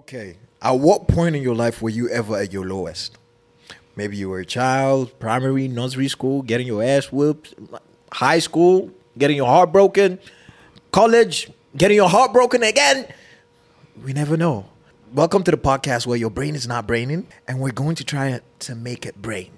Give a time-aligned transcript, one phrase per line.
[0.00, 0.38] Okay.
[0.62, 3.18] At what point in your life were you ever at your lowest?
[3.96, 7.52] Maybe you were a child, primary, nursery school, getting your ass whooped,
[8.10, 10.18] high school, getting your heart broken,
[10.90, 13.12] college, getting your heart broken again.
[14.02, 14.70] We never know.
[15.12, 18.40] Welcome to the podcast where your brain is not braining, and we're going to try
[18.60, 19.50] to make it brain.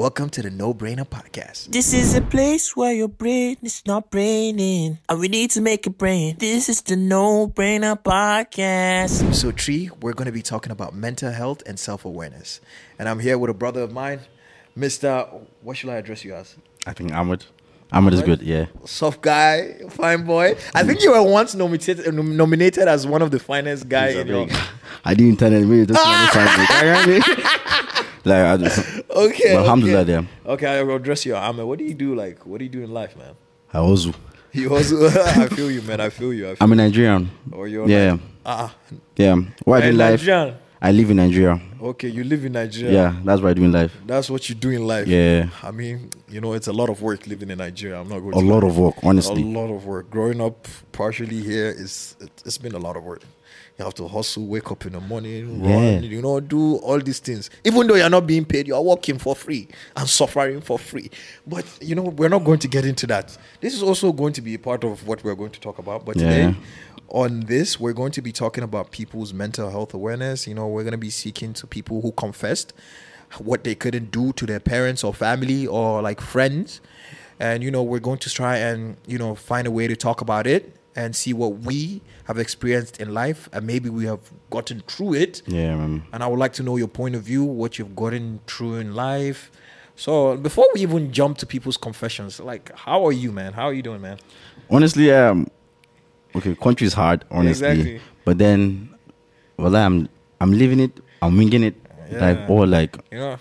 [0.00, 1.72] Welcome to the No Brainer Podcast.
[1.72, 5.86] This is a place where your brain is not braining, and we need to make
[5.86, 6.36] it brain.
[6.38, 9.34] This is the No Brainer Podcast.
[9.34, 12.62] So, Tree, we're going to be talking about mental health and self awareness.
[12.98, 14.20] And I'm here with a brother of mine,
[14.74, 15.44] Mr.
[15.60, 16.56] What should I address you as?
[16.86, 17.44] I think Ahmed.
[17.92, 18.66] Ahmed is good, yeah.
[18.84, 20.54] Soft guy, fine boy.
[20.74, 24.46] I think you were once nominated nominated as one of the finest guy in your.
[25.04, 27.20] I didn't tell anybody this one is fine.
[28.22, 29.54] Like, I just, Okay.
[29.54, 30.12] but alhamdulillah, okay.
[30.12, 30.52] yeah.
[30.52, 31.64] Okay, I'll address you, Ahmed.
[31.64, 32.14] What do you do?
[32.14, 33.34] Like, what do you do in life, man?
[33.72, 34.12] I also,
[34.52, 36.00] You also, I feel you, man.
[36.00, 36.44] I feel you.
[36.50, 37.30] I feel I'm a Nigerian.
[37.52, 38.74] Or you're Yeah, Like, ah,
[39.16, 39.36] yeah.
[39.64, 40.54] What do in life, Nigerian.
[40.82, 41.60] I live in Nigeria.
[41.82, 42.92] Okay, you live in Nigeria.
[42.92, 43.92] Yeah, that's what I do in life.
[44.06, 45.06] That's what you do in life.
[45.06, 45.48] Yeah.
[45.62, 48.00] I mean, you know, it's a lot of work living in Nigeria.
[48.00, 49.42] I'm not going A to lot of work, honestly.
[49.42, 50.08] A lot of work.
[50.10, 53.22] Growing up partially here is it- it's been a lot of work.
[53.80, 56.00] You have to hustle, wake up in the morning, Yeah.
[56.00, 57.48] you know, do all these things.
[57.64, 61.10] Even though you're not being paid, you're working for free and suffering for free.
[61.46, 63.38] But you know, we're not going to get into that.
[63.62, 66.04] This is also going to be a part of what we're going to talk about.
[66.04, 66.54] But today,
[67.08, 70.46] on this, we're going to be talking about people's mental health awareness.
[70.46, 72.74] You know, we're going to be seeking to people who confessed
[73.38, 76.82] what they couldn't do to their parents or family or like friends.
[77.38, 80.20] And, you know, we're going to try and, you know, find a way to talk
[80.20, 84.80] about it and see what we have experienced in life and maybe we have gotten
[84.86, 85.42] through it.
[85.46, 86.04] Yeah, man.
[86.12, 88.94] And I would like to know your point of view, what you've gotten through in
[88.94, 89.50] life.
[89.96, 93.52] So before we even jump to people's confessions, like, how are you, man?
[93.52, 94.18] How are you doing, man?
[94.70, 95.46] Honestly, um,
[96.34, 97.68] okay, country is hard, honestly.
[97.68, 98.00] Exactly.
[98.24, 98.94] But then,
[99.58, 100.08] well, I'm
[100.40, 100.98] I'm living it.
[101.20, 101.76] I'm winging it.
[102.10, 102.20] Yeah.
[102.26, 103.38] Like, or like, You know,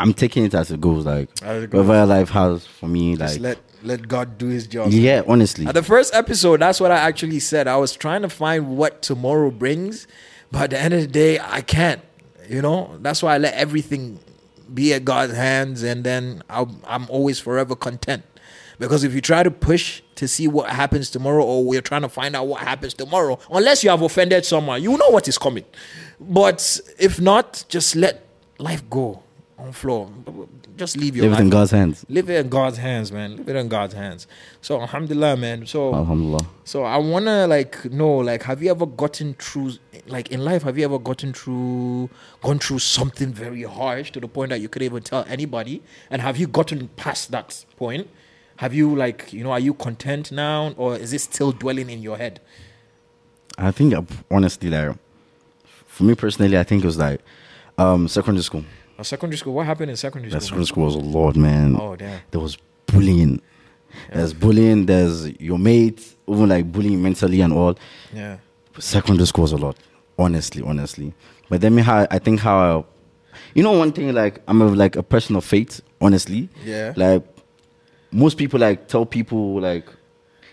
[0.00, 1.04] I'm taking it as it goes.
[1.04, 4.66] Like, As it whatever life has for me, just like, let let God do His
[4.66, 4.90] job.
[4.90, 5.66] yeah, honestly.
[5.66, 7.68] At the first episode, that's what I actually said.
[7.68, 10.06] I was trying to find what tomorrow brings,
[10.50, 12.00] but at the end of the day, I can't.
[12.48, 14.18] You know, that's why I let everything
[14.72, 18.24] be at God's hands, and then I'll, I'm always forever content.
[18.78, 22.08] Because if you try to push to see what happens tomorrow, or we're trying to
[22.08, 25.64] find out what happens tomorrow, unless you have offended someone, you know what is coming.
[26.18, 28.26] But if not, just let
[28.58, 29.22] life go
[29.60, 30.10] on floor.
[30.76, 31.50] Just leave your Everything in.
[31.50, 32.04] God's hands.
[32.08, 33.36] Leave it in God's hands, man.
[33.36, 34.26] Leave it in God's hands.
[34.62, 35.66] So, alhamdulillah, man.
[35.66, 36.46] So, Alhamdulillah.
[36.64, 39.72] so I wanna like know, like, have you ever gotten through,
[40.06, 42.08] like, in life, have you ever gotten through,
[42.42, 45.82] gone through something very harsh to the point that you could even tell anybody?
[46.10, 48.08] And have you gotten past that point?
[48.56, 52.02] Have you like, you know, are you content now, or is it still dwelling in
[52.02, 52.40] your head?
[53.58, 53.94] I think
[54.30, 54.96] honestly, like
[55.86, 57.20] for me personally, I think it was like
[57.78, 58.64] um secondary school.
[59.00, 59.54] Or secondary school?
[59.54, 60.64] What happened in secondary That school?
[60.64, 61.76] secondary school was a lot, man.
[61.80, 62.20] Oh damn.
[62.30, 63.40] There was bullying.
[64.12, 64.84] There's bullying.
[64.86, 67.78] There's your mates, even like bullying mentally and all.
[68.12, 68.36] Yeah.
[68.78, 69.76] Secondary school was a lot,
[70.18, 71.14] honestly, honestly.
[71.48, 72.84] But then me how I think how, I,
[73.54, 76.50] you know, one thing like I'm a, like a person of faith, honestly.
[76.62, 76.92] Yeah.
[76.94, 77.24] Like
[78.12, 79.88] most people like tell people like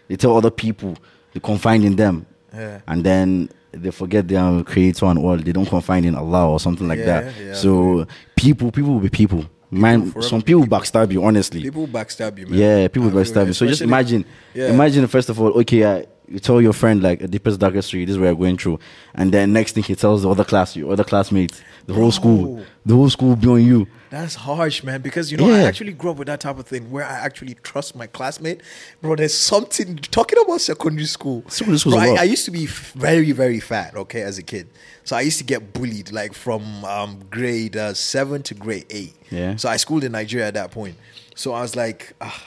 [0.08, 0.96] they tell other people
[1.34, 2.80] they confide in them Yeah.
[2.88, 5.38] and then they forget their creator and all.
[5.38, 7.34] They don't confide in Allah or something like Yeah, that.
[7.40, 7.54] yeah.
[7.54, 9.46] So people, people will be people.
[9.70, 11.24] Man, forever some people backstab you.
[11.26, 12.58] Honestly, People backstab you, man.
[12.58, 13.54] yeah, people I backstab you.
[13.54, 14.24] So just imagine,
[14.54, 14.70] Yeah.
[14.70, 18.06] imagine first of all, okay, uh, you tell your friend like a deepest darkest street,
[18.06, 18.80] This is what you're going through,
[19.14, 22.64] and then next thing he tells the other class, your other classmates, the whole school,
[22.86, 23.88] the whole school be on you.
[24.10, 25.02] That's harsh, man.
[25.02, 27.56] Because you know, I actually grew up with that type of thing where I actually
[27.56, 28.62] trust my classmate.
[29.02, 31.44] Bro, there's something talking about secondary school.
[31.48, 32.22] Secondary a I.
[32.22, 33.96] I used to be very, very fat.
[33.96, 34.70] Okay, as a kid,
[35.06, 39.16] so I used to get bullied like from um, grade uh, seven to grade eight.
[39.32, 39.56] Yeah.
[39.56, 40.98] So I schooled in Nigeria at that point.
[41.36, 42.44] So I was like, ah,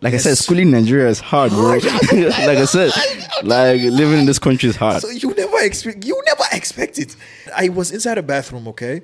[0.00, 1.70] Like I said, schooling in Nigeria is hard, bro.
[1.76, 1.82] like
[2.12, 2.92] I said,
[3.42, 5.02] like living in this country is hard.
[5.02, 7.16] So you never expect you never expect it.
[7.54, 9.02] I was inside a bathroom, okay?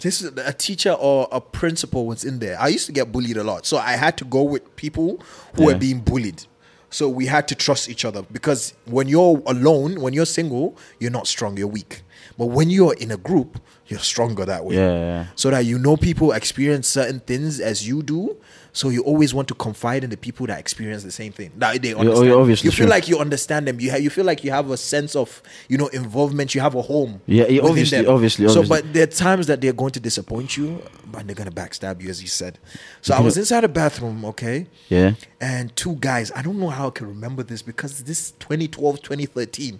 [0.00, 2.60] This is a teacher or a principal was in there.
[2.60, 3.64] I used to get bullied a lot.
[3.64, 5.22] So I had to go with people
[5.54, 6.44] who were being bullied.
[6.90, 11.10] So we had to trust each other because when you're alone, when you're single, you're
[11.10, 12.02] not strong, you're weak.
[12.38, 14.76] But when you're in a group, you're stronger that way.
[14.76, 15.26] Yeah, yeah.
[15.34, 18.36] So that you know people experience certain things as you do.
[18.76, 21.52] So you always want to confide in the people that experience the same thing.
[21.58, 22.32] That they oh, understand.
[22.32, 22.88] obviously, you feel sure.
[22.88, 23.78] like you understand them.
[23.78, 26.56] You ha- you feel like you have a sense of you know involvement.
[26.56, 27.20] You have a home.
[27.26, 28.12] Yeah, yeah, obviously, them.
[28.12, 28.82] obviously, So, obviously.
[28.82, 32.10] but there are times that they're going to disappoint you, but they're gonna backstab you,
[32.10, 32.58] as you said.
[33.00, 35.14] So I was inside a bathroom, okay, Yeah.
[35.40, 36.32] and two guys.
[36.34, 39.78] I don't know how I can remember this because this 2012, 2013,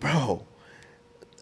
[0.00, 0.44] bro.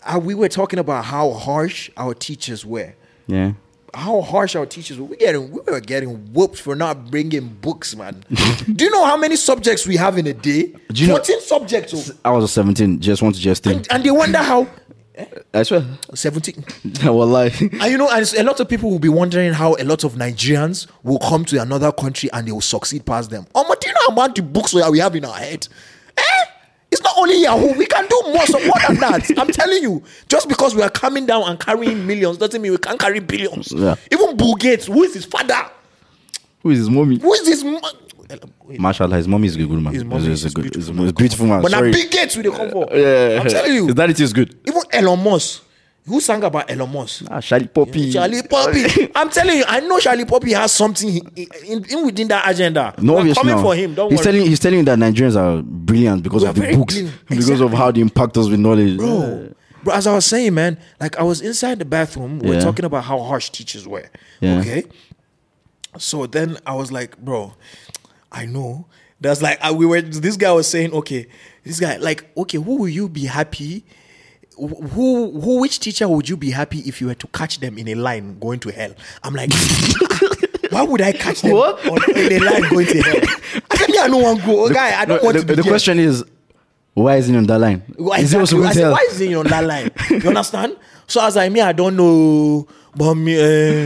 [0.05, 2.93] uh, we were talking about how harsh our teachers were.
[3.27, 3.53] Yeah.
[3.95, 5.07] How harsh our teachers were.
[5.07, 8.25] We getting we were getting whooped for not bringing books, man.
[8.73, 10.75] Do you know how many subjects we have in a day?
[10.93, 12.15] Do you know- subjects, oh.
[12.25, 13.87] I was 17, just want to just think.
[13.91, 14.67] and they wonder how
[15.53, 15.85] I swear.
[16.15, 16.65] seventeen.
[17.03, 17.71] Wallahi.
[17.81, 20.15] And you know, and a lot of people will be wondering how a lot of
[20.15, 23.47] Nigerians will come to another country and they will succeed past them.
[23.55, 25.67] Oh, but do you know how much books we we have in our head?
[26.17, 26.23] Eh?
[26.99, 27.75] It's not only Yahoo.
[27.79, 29.31] We can do more, so more than that.
[29.39, 30.03] I'm telling you.
[30.29, 33.71] Just because we are coming down and carrying millions doesn't mean we can't carry billions.
[33.71, 33.95] Yeah.
[34.11, 35.71] Even Bill Gates, who is his father?
[36.63, 37.21] Who is his mommy?
[37.21, 37.63] Who is his?
[37.63, 37.81] mo-
[38.69, 39.95] Mashallah, his mommy is a good man.
[39.95, 41.63] His mommy He's is a good, beautiful he's a beautiful man.
[41.63, 41.81] But now.
[41.83, 42.89] Bill Gates will they come for.
[42.93, 43.41] Yeah.
[43.43, 43.87] I'm telling you.
[43.87, 44.59] His daddy is good.
[44.67, 45.63] Even Elon Musk.
[46.09, 47.25] Who sang about Elon Musk?
[47.31, 48.11] Ah, Charlie Poppy.
[48.13, 49.11] Charlie Poppy.
[49.15, 52.95] I'm telling you, I know Charlie Poppy has something in, in, in within that agenda.
[52.99, 53.95] No, We're obviously coming for him.
[53.95, 54.25] Don't he's worry.
[54.33, 57.29] telling he's telling you that Nigerians are brilliant because We of the books, brilliant.
[57.29, 58.97] because of how they impact us with knowledge.
[58.97, 59.53] bro.
[59.85, 62.41] Bro, as I was saying, man, like I was inside the bathroom.
[62.41, 62.61] We Yeah.
[62.61, 64.09] talking about how harsh teachers were.
[64.41, 64.59] Yeah.
[64.61, 64.85] Okay.
[65.99, 67.55] So then I was like, bro,
[68.31, 68.87] I know.
[69.21, 70.01] That's like I, we were.
[70.01, 71.27] This guy was saying, okay,
[71.65, 73.85] this guy, like, okay, who will you be happy?
[74.59, 77.79] Wh- Who, who, which teacher would you be happy if you were to catch them
[77.79, 78.93] in a line going to hell?
[79.23, 79.53] I'm like,
[80.71, 81.87] why would I catch them What?
[81.89, 83.17] on, in a line going to hell?
[83.71, 84.69] I said, me, I don't want go.
[84.73, 85.71] guy, I don't No, want the, to be the there.
[85.71, 86.25] question is,
[86.95, 87.83] why is he on that line?
[87.97, 88.93] Why Is he also going I to said, hell?
[88.93, 89.91] why is he on that line?
[90.11, 90.77] You understand?
[91.07, 92.67] So as I mean, I don't know,
[92.97, 93.37] but me,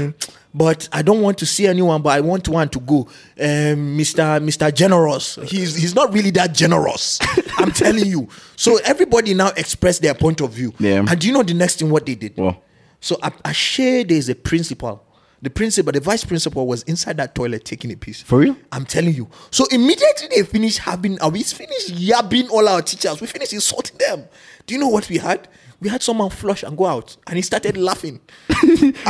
[0.09, 0.13] uh,
[0.55, 3.01] but I don't want to see anyone, but I want one to go.
[3.41, 4.43] Um, Mr.
[4.43, 4.75] Mr.
[4.75, 5.37] Generous.
[5.45, 7.19] He's he's not really that generous.
[7.59, 8.29] I'm telling you.
[8.57, 10.75] So everybody now expressed their point of view.
[10.79, 11.05] Yeah.
[11.09, 12.37] And do you know the next thing what they did?
[12.37, 12.63] What?
[13.01, 15.05] So I, I share there's a principal.
[15.43, 18.23] The principal, the vice principal was inside that toilet taking a piece.
[18.23, 18.57] For real?
[18.71, 19.29] I'm telling you.
[19.51, 23.21] So immediately they finished having, uh, we finished yabbing all our teachers.
[23.21, 24.23] We finished insulting them.
[24.67, 25.49] Do you know what we had?
[25.83, 28.21] We had someone flush and go out, and he started laughing.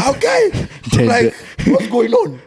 [0.09, 1.35] okay, like,
[1.67, 2.41] what's going on?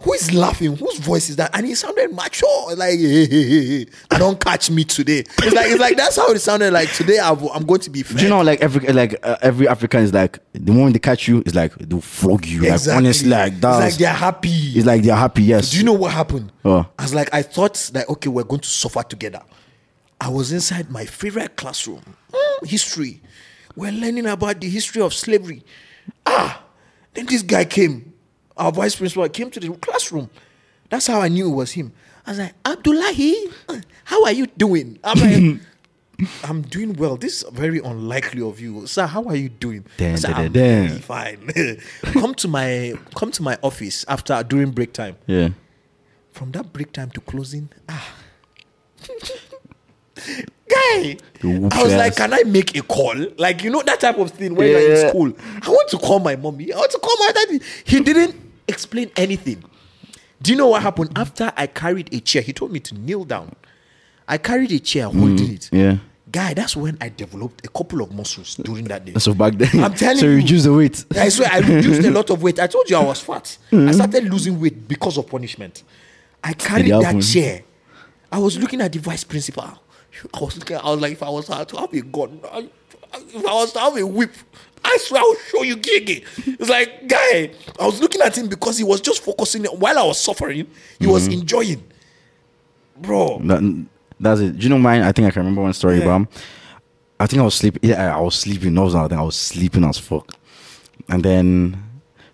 [0.00, 0.74] Who is laughing?
[0.76, 1.52] Whose voice is that?
[1.56, 3.86] And he sounded mature, like, hey, hey, hey, hey.
[4.10, 5.20] I don't catch me today.
[5.20, 6.72] It's like, it's like that's how it sounded.
[6.72, 8.02] Like today, I've, I'm going to be.
[8.02, 8.16] Fed.
[8.18, 11.28] Do you know, like every like uh, every African is like the moment they catch
[11.28, 12.62] you, it's like they'll flog you.
[12.62, 14.50] Like honestly, like it's like they're happy.
[14.50, 15.44] it's like they're happy.
[15.44, 15.70] Yes.
[15.70, 16.50] Do you know what happened?
[16.64, 16.84] Oh.
[16.98, 19.42] I was like, I thought that okay, we're going to suffer together.
[20.20, 22.02] I was inside my favorite classroom,
[22.32, 23.20] Mm, history.
[23.76, 25.62] We're learning about the history of slavery.
[26.26, 26.62] Ah,
[27.14, 28.12] then this guy came.
[28.56, 30.30] Our vice principal came to the classroom.
[30.90, 31.92] That's how I knew it was him.
[32.26, 33.34] I was like, Abdullahi,
[34.04, 34.98] how are you doing?
[35.02, 35.60] I'm like,
[36.44, 37.16] I'm doing well.
[37.16, 39.06] This is very unlikely of you, sir.
[39.06, 39.84] How are you doing?
[39.98, 41.50] I Dun, said, I'm very fine.
[42.04, 45.48] come to my come to my office after during break time Yeah.
[46.30, 48.14] from that break time to closing, ah.
[50.74, 51.16] Guy,
[51.72, 53.14] I was like, can I make a call?
[53.38, 55.32] Like, you know, that type of thing when you're in school.
[55.62, 56.72] I want to call my mommy.
[56.72, 57.60] I want to call my daddy.
[57.84, 58.34] He didn't
[58.66, 59.62] explain anything.
[60.42, 61.10] Do you know what happened?
[61.16, 63.54] After I carried a chair, he told me to kneel down.
[64.28, 65.68] I carried a chair holding it.
[65.72, 65.96] Mm, Yeah.
[66.32, 69.14] Guy, that's when I developed a couple of muscles during that day.
[69.18, 70.36] So back then, I'm telling so you.
[70.36, 71.04] reduce the weight.
[71.16, 72.58] I swear I reduced a lot of weight.
[72.58, 73.56] I told you I was fat.
[73.70, 75.84] I started losing weight because of punishment.
[76.42, 77.62] I carried that chair.
[78.32, 79.78] I was looking at the vice principal.
[80.32, 80.76] I was looking.
[80.76, 82.68] I was like, if I was to have a gun, I,
[83.14, 84.32] if I was to have a whip,
[84.84, 86.24] I swear I will show you gigi.
[86.46, 89.64] It's like, guy, I was looking at him because he was just focusing.
[89.64, 90.66] While I was suffering,
[90.98, 91.40] he was mm-hmm.
[91.40, 91.84] enjoying.
[92.96, 93.86] Bro, That,
[94.20, 94.58] that's it.
[94.58, 95.02] Do you know mine?
[95.02, 96.04] I think I can remember one story, Yeah.
[96.04, 96.26] bro.
[97.18, 97.88] I think I was sleeping.
[97.88, 98.74] Yeah, I was sleeping.
[98.74, 100.34] No, I think I was sleeping as fuck.
[101.08, 101.82] And then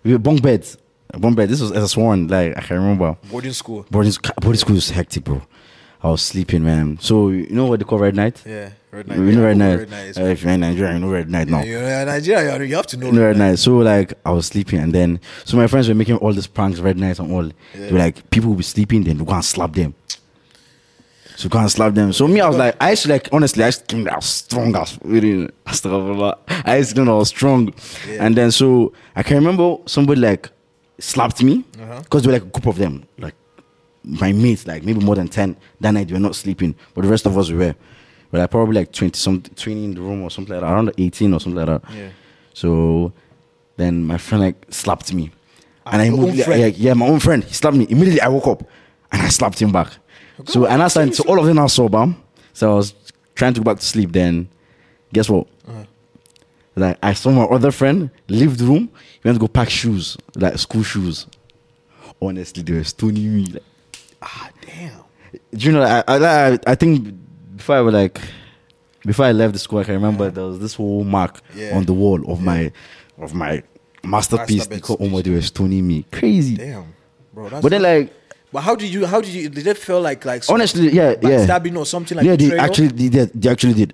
[0.03, 0.77] we were bunk beds.
[1.17, 1.49] Bunk bed.
[1.49, 2.29] This was SS1.
[2.29, 3.17] Like I can remember.
[3.29, 3.85] boarding school.
[3.89, 5.41] Boarding, boarding school was hectic, bro.
[6.03, 6.97] I was sleeping, man.
[6.99, 8.41] So you know what they call red night?
[8.45, 9.19] Yeah, red night.
[9.19, 9.79] You know red night.
[9.79, 11.61] Red night Uh, if you're in Nigeria, you know red night now.
[11.61, 13.05] You're in Nigeria, you have to know.
[13.07, 13.59] You know red night.
[13.59, 16.79] So like I was sleeping, and then so my friends were making all these pranks,
[16.79, 17.45] red nights and all.
[17.45, 17.51] Yeah.
[17.73, 19.93] They were like people will be sleeping, then we go and slap them.
[21.35, 22.13] So go and slap them.
[22.13, 24.15] So me, I was like, I used to like honestly, I used to think I
[24.15, 25.49] was strong as really.
[25.65, 26.37] astaghfirullah.
[26.65, 27.73] I used to think I was strong,
[28.09, 28.25] yeah.
[28.25, 30.49] and then so I can remember somebody like
[30.99, 31.63] slapped me
[32.03, 33.35] because they were like a group of them, like
[34.03, 35.55] my mates, like maybe more than ten.
[35.79, 37.75] That night we were not sleeping, but the rest of us we were.
[38.31, 40.91] We're like probably like twenty something, twenty in the room or something like that, around
[40.97, 41.93] eighteen or something like that.
[41.93, 42.09] Yeah.
[42.53, 43.11] So
[43.77, 45.31] then my friend like slapped me,
[45.85, 46.77] and I your own immediately, friend?
[46.77, 47.43] yeah, yeah, my own friend.
[47.43, 47.87] He slapped me.
[47.89, 48.63] Immediately I woke up,
[49.11, 49.89] and I slapped him back.
[50.45, 51.13] So and I started.
[51.15, 52.15] So all of them now sober.
[52.53, 52.93] So I was
[53.35, 54.11] trying to go back to sleep.
[54.11, 54.49] Then,
[55.13, 55.47] guess what?
[55.67, 55.83] Uh-huh.
[56.75, 58.89] Like I saw my other friend leave the room.
[59.13, 61.27] He went to go pack shoes, like school shoes.
[62.21, 63.45] Honestly, they were stoning me.
[63.45, 63.63] Like,
[64.21, 65.03] Ah, damn.
[65.53, 65.81] do you know?
[65.83, 67.13] I, I I think
[67.55, 68.19] before I was like,
[69.05, 71.75] before I left the school, I can remember there was this whole mark Yeah.
[71.77, 72.71] on the wall of my
[73.17, 73.63] of my
[74.03, 74.67] masterpiece.
[74.67, 76.05] They Omar, they were stoning me.
[76.11, 76.55] Crazy.
[76.55, 76.93] Damn,
[77.33, 77.49] bro.
[77.49, 78.13] That's But then like
[78.51, 79.05] but how did you?
[79.05, 79.47] How did you?
[79.49, 81.43] Did it feel like like honestly, yeah, yeah.
[81.45, 83.31] Stabbing or something like yeah, they actually they did.
[83.33, 83.93] They actually did.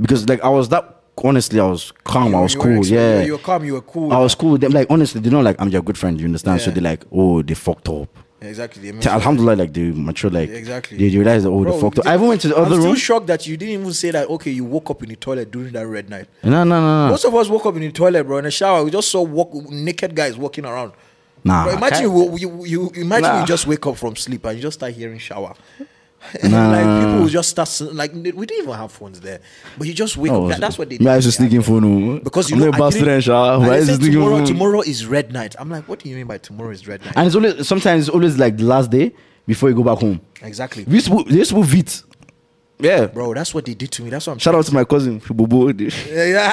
[0.00, 2.86] Because like I was that honestly, I was calm, I was cool.
[2.86, 3.22] Yeah.
[3.22, 3.64] you were calm.
[3.64, 4.12] You were cool.
[4.12, 4.70] I was cool with them.
[4.72, 6.60] Like honestly, they know like I'm your good friend, you understand?
[6.60, 8.08] So they're like, oh, they fucked up.
[8.40, 8.92] Yeah, exactly.
[8.92, 10.96] T- Alhamdulillah, like they mature, like Yeah, exactly.
[10.96, 12.06] They realize that oh, Bro, they fucked up.
[12.06, 12.96] I even went to the I'm other still room.
[12.96, 14.28] shocked that you didn't even say that.
[14.28, 16.28] Okay, you woke up in the toilet during that red night.
[16.44, 17.10] No, no, no, no.
[17.10, 18.84] Most of us woke up in the toilet, bro, in the shower.
[18.84, 20.92] We just saw walk, naked guys walking around.
[21.44, 23.40] Nah, Bro, imagine you, you, you imagine Nah.
[23.40, 25.54] you just wake up from sleep and you just start hearing shower.
[26.44, 26.70] Nah.
[26.72, 29.40] like people will just start like we didn't even have phones there,
[29.76, 30.50] but you just wake Oh, up.
[30.50, 30.98] That, that's what they.
[30.98, 31.84] Me, I did used to to sneak in phone.
[32.16, 32.18] oh.
[32.20, 33.58] because you I'm know I bastard didn't- and shower.
[33.60, 35.54] Why is said this sneaking tomorrow, tomorrow is red night.
[35.58, 37.14] I'm like, what do you mean by tomorrow is red night?
[37.16, 39.14] And it's always sometimes it's always like the last day
[39.46, 40.20] before you go back home.
[40.42, 42.02] exactly, We used to, they used to Vit.
[42.80, 43.06] Yeah.
[43.06, 43.34] bro.
[43.34, 44.10] That's what they did to me.
[44.10, 44.38] That's what I'm.
[44.38, 45.20] Shout out to my cousin.
[45.28, 46.52] Yeah, yeah.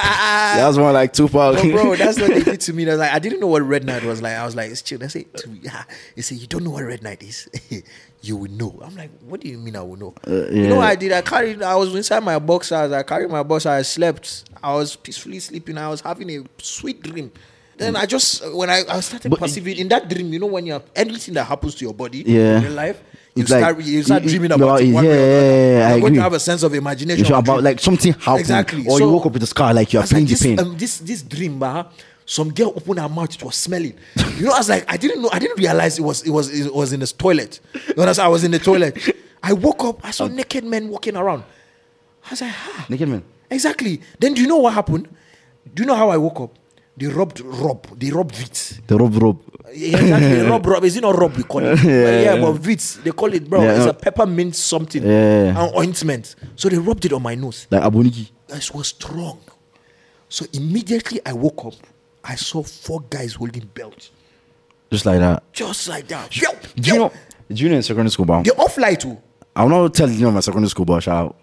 [0.56, 1.60] That was one like Tupac.
[1.62, 2.84] Bro, bro, that's what they did to me.
[2.84, 4.34] That's like I didn't know what red night was like.
[4.36, 4.98] I was like, it's chill.
[4.98, 5.84] To me, yeah.
[6.14, 7.48] They say you don't know what red night is.
[8.22, 8.78] you will know.
[8.84, 10.14] I'm like, what do you mean I will know?
[10.26, 11.12] Uh, You know what I did?
[11.12, 11.62] I carried.
[11.62, 12.72] I was inside my box.
[12.72, 13.66] I was, I carried my box.
[13.66, 14.44] I slept.
[14.62, 15.78] I was peacefully sleeping.
[15.78, 17.30] I was having a sweet dream.
[17.76, 20.64] Then I just when I, I started But- perceiving in that dream, you know, when
[20.66, 22.56] you're anything that happens to your body Yeah.
[22.58, 23.00] in real life,
[23.36, 25.10] you It's like- start you start you- dreaming you- about it yeah, way or the
[25.10, 25.20] other.
[25.20, 26.14] yeah, yeah, I agree.
[26.16, 27.26] to have a sense of imagination.
[27.26, 27.64] About dream.
[27.64, 28.86] like something happened, Exactly.
[28.88, 30.42] or So- you woke up with the scar, like you're was like, feeling the this,
[30.42, 30.58] pain.
[30.60, 31.84] um, this this dream, bah,
[32.24, 33.94] some girl opened her mouth, it was smelling.
[34.38, 36.48] You know, I was like, I didn't know, I didn't realize it was it was
[36.50, 37.60] it was in the toilet.
[37.74, 38.26] You understand?
[38.26, 38.96] I was in the toilet.
[39.42, 41.44] I woke up, I saw naked men walking around.
[42.26, 43.22] I was like, ah, Naked men.
[43.50, 44.00] exactly.
[44.18, 45.06] Then do you know what happened?
[45.74, 46.58] Do you know how I woke up?
[46.96, 47.86] They robbed Rob.
[48.00, 48.80] They robbed Vicks.
[48.86, 49.38] The rob rob.
[49.72, 50.40] Yeah, exactly.
[50.42, 50.84] Rob, Rob.
[50.84, 51.82] Is it not Rob we call it?
[51.84, 53.62] yeah, yeah, but Vicks, they call it, bro.
[53.62, 53.90] Yeah, it's no.
[53.90, 55.02] a peppermint something.
[55.02, 55.64] Yeah.
[55.64, 56.36] An ointment.
[56.54, 57.66] So they rubbed it on my nose.
[57.70, 58.30] Like Aboniki.
[58.48, 59.40] It was strong.
[60.28, 61.74] So immediately I woke up,
[62.24, 64.10] I saw four guys holding belts.
[64.90, 65.42] Just like that.
[65.52, 66.36] Just like that.
[66.36, 67.12] Yo, Do you know?
[67.48, 68.42] Do you know in secondary school, bro?
[68.42, 69.18] They off light too.
[69.54, 71.36] I'm not telling you my secondary school, but shout out.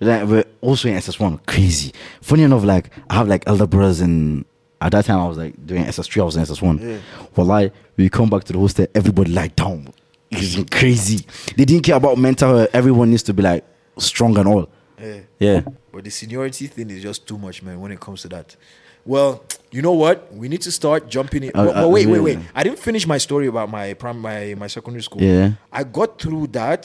[0.00, 1.44] Like, we're also in SS1.
[1.46, 1.92] Crazy.
[2.20, 4.44] Funny enough, like I have like elder brothers and
[4.80, 7.00] at that time I was like doing SS3, I was in SS1.
[7.36, 9.92] Well, like we come back to the hostel, everybody like down.
[10.30, 11.26] It's crazy.
[11.56, 12.70] They didn't care about mental health.
[12.72, 13.64] Everyone needs to be like
[13.98, 14.68] strong and all.
[15.00, 15.20] Yeah.
[15.38, 15.60] Yeah.
[15.92, 18.56] But the seniority thing is just too much, man, when it comes to that.
[19.04, 20.32] Well, you know what?
[20.34, 21.50] We need to start jumping in.
[21.54, 22.22] Uh, but, but uh, wait, wait, yeah.
[22.22, 22.38] wait.
[22.54, 25.22] I didn't finish my story about my prim- my my secondary school.
[25.22, 25.52] Yeah.
[25.72, 26.84] I got through that,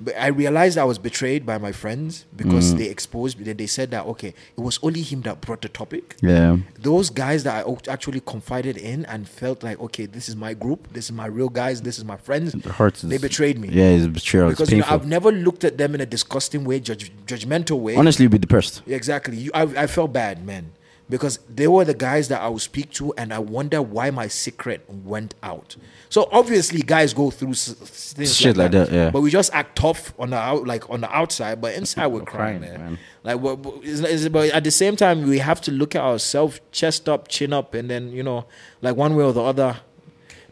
[0.00, 2.38] but I realized I was betrayed by my friends Mm.
[2.38, 3.44] because they exposed me.
[3.44, 6.16] Then they said that okay, it was only him that brought the topic.
[6.22, 6.56] Yeah.
[6.80, 10.92] those guys that I actually confided in and felt like, okay, this is my group,
[10.92, 12.54] this is my real guys, this is my friends.
[12.54, 13.02] It hurts.
[13.02, 13.68] They betrayed me.
[13.68, 14.48] Yeah, it's betrayal.
[14.50, 14.86] It's Because you know.
[14.88, 17.96] I've never looked at them in a disgusting way, judge, judgmental way.
[17.96, 18.82] Honestly, you'd be depressed.
[18.86, 19.36] Exactly.
[19.36, 20.72] You, I, I felt bad, man.
[21.10, 24.28] Because they were the guys that I would speak to, and I wonder why my
[24.28, 25.76] secret went out.
[26.08, 27.72] So obviously, guys go through s-
[28.14, 29.10] things Shit like that, yeah.
[29.10, 32.20] But we just act tough on the out, like on the outside, but inside we're
[32.22, 32.98] crying, crying, man.
[33.24, 36.00] Like, what, what- is, is, but at the same time, we have to look at
[36.02, 38.46] ourselves, chest up, chin up, and then you know,
[38.80, 39.76] like one way or the other,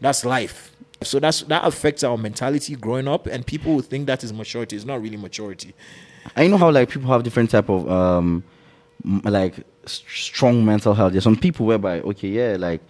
[0.01, 0.75] that's life.
[1.03, 4.75] So that's that affects our mentality growing up, and people will think that is maturity.
[4.75, 5.73] It's not really maturity.
[6.35, 8.43] I know how like people have different type of um
[9.23, 9.55] like
[9.89, 11.11] strong mental health.
[11.13, 12.81] There's some people whereby okay, yeah, like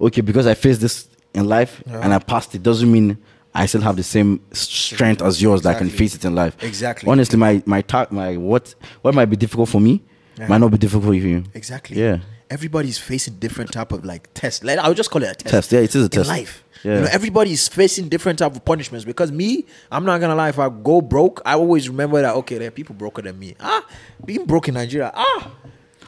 [0.00, 3.18] okay, because I faced this in life and I passed it doesn't mean
[3.54, 6.56] I still have the same strength as yours that I can face it in life.
[6.62, 7.10] Exactly.
[7.10, 10.02] Honestly, my my ta- my what what might be difficult for me
[10.38, 10.48] Yeah.
[10.48, 11.44] might not be difficult for you.
[11.54, 11.96] Exactly.
[11.98, 12.18] Yeah.
[12.48, 14.62] Everybody's facing different type of like test.
[14.62, 15.52] Like, I'll just call it a test.
[15.52, 16.28] Test, yeah, it is a in test.
[16.28, 16.62] life.
[16.84, 16.94] Yeah.
[16.96, 19.04] You know, everybody's facing different type of punishments.
[19.04, 20.50] Because me, I'm not gonna lie.
[20.50, 22.34] If I go broke, I always remember that.
[22.36, 23.56] Okay, there are people broker than me.
[23.58, 23.84] Ah,
[24.24, 25.10] being broke in Nigeria.
[25.14, 25.50] Ah,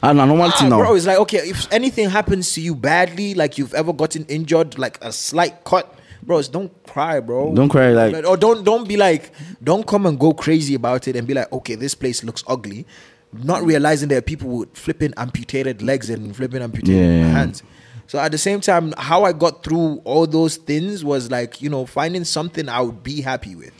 [0.01, 0.77] And a normal thing ah, now.
[0.79, 0.95] bro.
[0.95, 4.97] It's like okay, if anything happens to you badly, like you've ever gotten injured, like
[5.03, 5.95] a slight cut.
[6.21, 7.53] Bros, don't cry, bro.
[7.55, 9.31] Don't cry, like- or don't don't be like,
[9.63, 12.85] don't come and go crazy about it and be like, okay, this place looks ugly,
[13.33, 17.27] not realizing there are people with flipping amputated legs and flipping amputated Yeah.
[17.27, 17.63] hands.
[18.07, 21.69] So at the same time, how I got through all those things was like, you
[21.69, 23.71] know, finding something I would be happy with.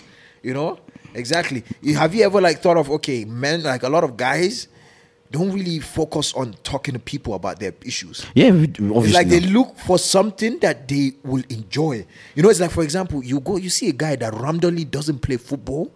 [0.43, 0.79] You know?
[1.15, 1.63] Exactly.
[1.95, 4.67] Have you ever like thought of okay, men like a lot of guys
[5.31, 8.25] don't really focus on talking to people about their issues.
[8.33, 8.98] yeah, obviously.
[9.03, 12.05] It's like they look for something that they will enjoy.
[12.36, 15.19] You know, it's like for example, you go, you see a guy that randomly doesn't
[15.19, 15.93] play football,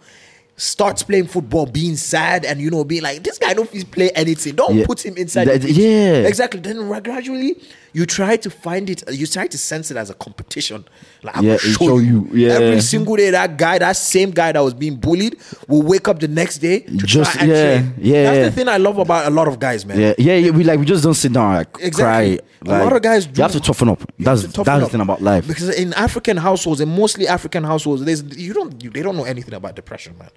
[0.56, 4.56] starts playing football, being sad, and you know, being like, this guy don't play anything.
[4.56, 4.86] Don't Yeah.
[4.86, 5.46] put him inside.
[5.48, 6.28] That- yeah.
[6.28, 6.60] exactly.
[6.60, 7.56] Then gradually,
[7.94, 9.04] you try to find it.
[9.12, 10.84] You try to sense it as a competition.
[11.22, 12.28] Like, I'm Yeah, gonna show you.
[12.34, 12.48] you.
[12.48, 12.54] Yeah.
[12.56, 16.20] Every single day, that guy, that same guy that was being bullied, will wake up
[16.20, 19.30] the next day to Just- try yeah, yeah, That's the thing I love about a
[19.30, 20.00] lot of guys, man.
[20.00, 20.50] Yeah, yeah, yeah.
[20.52, 22.38] We like we just don't sit down and, like Exactly.
[22.38, 22.80] cry.
[22.82, 24.02] A lot of guys You have to toughen up.
[24.18, 25.48] That's toughen that's the thing about life.
[25.48, 29.26] Because in African households, and mostly African households, there's you don't you, they don't know
[29.26, 30.30] anything about depression, man.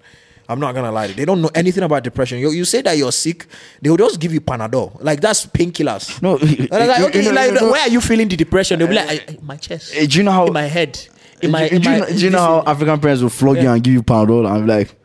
[0.49, 2.39] I'm not gonna lie, they don't know anything about depression.
[2.39, 3.45] You, you say that you're sick,
[3.81, 6.21] they will just give you Panadol, like that's painkillers.
[6.21, 8.79] No, like, okay, you know- like, you know- where are you feeling the depression?
[8.79, 10.97] They'll be like, "I- I- my chest, Eh, do you know how- in my head,
[11.41, 13.29] in my, do, in do you my know, do you know how African parents will
[13.29, 14.49] flog you and give you Panadol?
[14.49, 14.95] I'm like,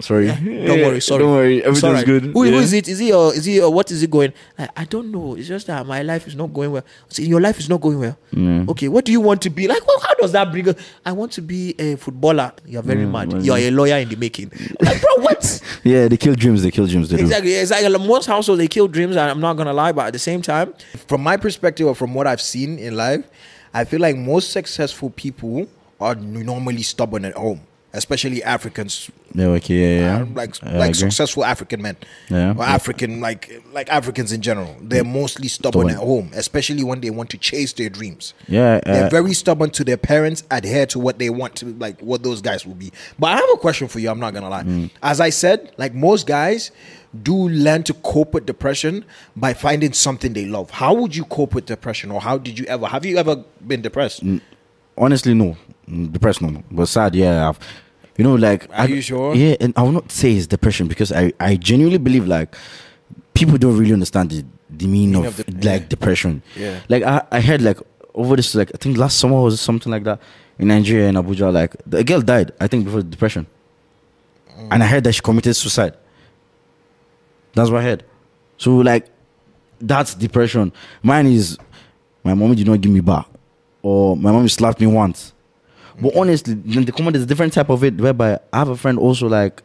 [0.00, 0.26] sorry.
[0.28, 1.18] Don't worry, sorry.
[1.22, 2.06] Don't worry, everything's alright.
[2.06, 2.22] good.
[2.24, 2.58] Who, who Yeah.
[2.58, 2.88] is it?
[2.88, 4.32] Is he uh, or is he uh, or what is it going?
[4.58, 5.34] I, I don't know.
[5.36, 6.84] It's just that my life is not going well.
[7.08, 8.16] See, your life is not going well.
[8.70, 9.66] Okay, what do you want to be?
[9.68, 10.68] Like, well, how does that bring?
[10.68, 10.76] us?
[11.04, 12.52] I want to be a footballer.
[12.66, 13.44] You're very mm, mad.
[13.44, 14.50] You're a lawyer in the making.
[14.80, 15.62] Like, bro, what?
[15.82, 16.62] Yeah, they kill dreams.
[16.62, 17.08] They kill dreams.
[17.08, 17.22] They do.
[17.22, 17.52] Exactly.
[17.54, 20.18] It's like most households they kill dreams, and I'm not gonna lie, but at the
[20.18, 20.74] same time,
[21.08, 23.24] from my perspective or from what I've seen in life,
[23.72, 25.68] I feel like most successful people
[26.00, 27.60] are normally stubborn at home,
[27.92, 29.10] especially Africans.
[29.34, 30.22] Yeah, okay, yeah, yeah.
[30.22, 30.94] uh, like I like agree.
[30.94, 31.96] successful African men,
[32.28, 32.54] Yeah.
[32.56, 34.74] or African like like Africans in general.
[34.80, 36.02] They're mostly stubborn Stubborn.
[36.02, 38.34] at home, especially when they want to chase their dreams.
[38.48, 42.00] Yeah, they're uh, very stubborn to their parents, adhere to what they want to like
[42.00, 42.92] what those guys will be.
[43.18, 44.10] But I have a question for you.
[44.10, 44.64] I'm not gonna lie.
[44.64, 44.90] Mm.
[45.02, 46.70] As I said, like most guys
[47.22, 49.04] do learn to cope with depression
[49.34, 50.70] by finding something they love.
[50.70, 52.86] How would you cope with depression, or how did you ever?
[52.86, 54.22] Have you ever been depressed?
[54.98, 55.56] Honestly, no.
[55.88, 56.62] Depressed, no.
[56.70, 57.48] But sad, yeah.
[57.48, 57.58] I've,
[58.16, 58.66] you know, like.
[58.72, 59.34] Are you sure?
[59.34, 62.54] Yeah, and I will not say it's depression because I, I genuinely believe like
[63.34, 65.88] people don't really understand the, the meaning Meaning of, of the- like yeah.
[65.88, 66.42] depression.
[66.56, 66.80] Yeah.
[66.88, 67.78] Like I, I heard like
[68.14, 70.20] over this like I think last summer was something like that
[70.58, 71.52] in Nigeria in Abuja.
[71.52, 73.46] Like the girl died, I think, before depression.
[74.56, 74.68] Mm.
[74.72, 75.94] And I heard that she committed suicide.
[77.54, 78.04] That's what I heard.
[78.58, 79.08] So like
[79.80, 80.72] that's depression.
[81.02, 81.58] Mine is
[82.22, 83.26] my mom did not give me back.
[83.82, 85.32] Or my mom slapped me once.
[86.00, 88.76] But honestly, then the comment is a different type of it whereby I have a
[88.76, 89.62] friend also like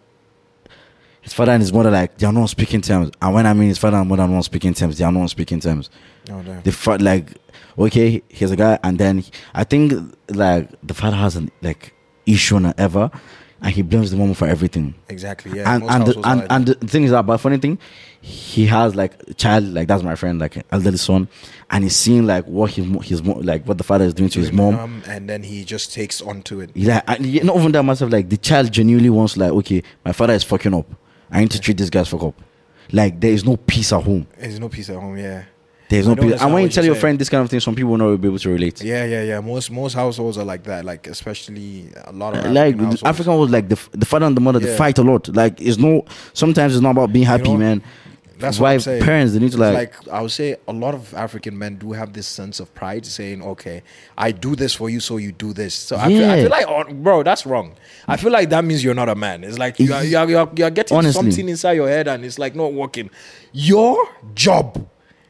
[1.21, 3.11] his father and his mother like they are not speaking terms.
[3.21, 5.29] And when I mean his father and mother are not speaking terms, they are not
[5.29, 5.89] speaking terms.
[6.29, 6.61] Oh, damn.
[6.61, 7.37] They felt like
[7.77, 9.93] okay, here's a guy, and then I think
[10.29, 11.93] like the father has an like
[12.25, 13.11] issue or ever,
[13.61, 15.57] and he blames the mom for everything Exactly.
[15.57, 15.73] Yeah.
[15.75, 17.77] and and the, and, and the thing is that but funny thing
[18.21, 21.27] he has like a child like that's my friend like an elderly son
[21.69, 24.51] and he's seeing like what his his like what the father is doing to his
[24.51, 26.71] mom Um, and then he just takes on to it.
[26.73, 30.33] yeah and not even that myself like the child genuinely wants like okay my father
[30.33, 30.87] is fucking up
[31.31, 32.41] i need to treat this guy's fuck up
[32.91, 35.17] like there is no peace at home There's no peace at home.
[35.17, 35.45] Yeah.
[35.89, 37.01] There's no understand and when you tell your saying.
[37.01, 39.23] friend this kind of thing some people will not be able to relate Yeah, yeah,
[39.23, 39.39] yeah.
[39.39, 40.83] Most most households are like that.
[40.83, 43.03] Like especially a lot of Uh, African like households.
[43.03, 45.27] African was like the, the father and the mother they fight a lot.
[45.29, 47.83] Like it's no sometimes it's not about being happy, know, man.
[48.37, 51.57] That's why parents they need to like, like I would say a lot of African
[51.57, 53.81] men do have this sense of pride, saying, "Okay,
[54.17, 56.65] I do this for you, so you do this." So I, feel, I feel like,
[56.67, 57.75] oh, bro, that's wrong.
[58.09, 59.45] I feel like that means you're not a man.
[59.45, 61.31] It's like you are, you are, you are, you are getting Honestly.
[61.31, 63.09] something inside your head, and it's like not working.
[63.53, 64.85] Your job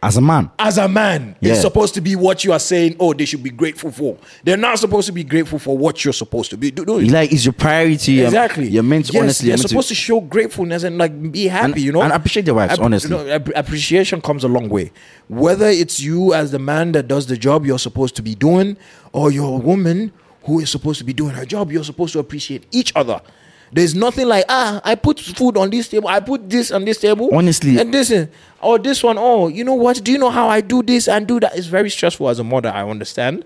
[0.06, 0.50] as a man.
[0.60, 1.54] as a man Yeah.
[1.54, 2.96] is supposed to be what you are saying.
[3.00, 4.18] Oh, they should be grateful for.
[4.44, 7.10] They're not supposed to be grateful for what you're supposed to be doing.
[7.10, 8.22] Like it's your priority.
[8.24, 8.68] Exactly.
[8.70, 9.48] You're meant to yes, honestly.
[9.50, 12.54] You're supposed to, show gratefulness and like be happy, And- you know, and appreciate their
[12.54, 13.10] wives, App- honestly.
[13.18, 14.92] you know, app- appreciation comes a long way.
[15.28, 18.78] Whether it's you as the man that does the job you're supposed to be doing,
[19.14, 20.12] or you're a woman
[20.44, 23.20] who is supposed to be doing her job, you're supposed to appreciate each other.
[23.72, 27.00] There's nothing like ah, I put food on this table, I put this on this
[27.00, 27.30] table.
[27.34, 27.78] Honestly.
[27.80, 28.28] and this is
[28.62, 29.18] or this one.
[29.18, 30.04] Oh, you know what?
[30.04, 31.56] Do you know how I do this and do that?
[31.58, 32.70] It's very stressful as a mother.
[32.70, 33.44] I understand.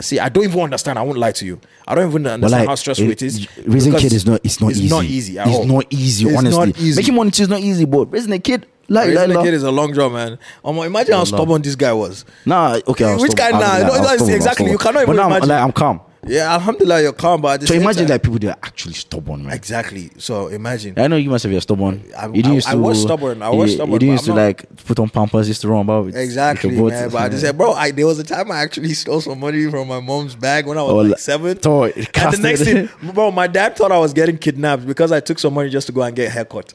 [0.00, 0.98] See, I don't even understand.
[0.98, 1.60] I won't lie to you.
[1.86, 3.48] I don't even understand like, how stressful it, it- is.
[3.66, 4.84] raising because kid is not- it's not easy.
[4.84, 5.38] It's not easy.
[5.38, 5.64] At It's all.
[5.64, 6.66] not easy, It's honestly.
[6.66, 7.00] Not easy.
[7.00, 9.62] Making money is not easy, but raising a kid, like, Raising like, a kid is
[9.62, 10.38] a long job, man.
[10.64, 12.24] Um, imagine how stubborn this guy was.
[12.46, 13.14] nah, okay.
[13.16, 13.52] Which stubborn.
[13.52, 14.94] kind- I was nah, no, I was no, it's stubborn, I was exactly, you cannot
[14.94, 16.00] But even now, I'm- like, I'm calm.
[16.24, 19.52] Yeah, Alhamdulillah, you're calm, but So imagine time, like people that are actually stubborn, man.
[19.54, 20.12] exactly.
[20.18, 20.94] So imagine.
[20.96, 22.04] I know you must have been stubborn.
[22.16, 23.42] I- you didn't I- used I was stubborn.
[23.42, 25.68] I was you, stubborn, You didn't used to not- like put on pampers, used to
[25.68, 26.04] run about.
[26.04, 27.08] With, Exactly, with man.
[27.08, 29.68] But I just said, bro, I, there was a time I actually stole some money
[29.68, 31.56] from my mom's bag when I was Oh, like like- seven.
[31.58, 35.18] Toy, and the next thing, bro, my dad thought I was getting kidnapped because I
[35.18, 36.72] took some money just to go and get a haircut.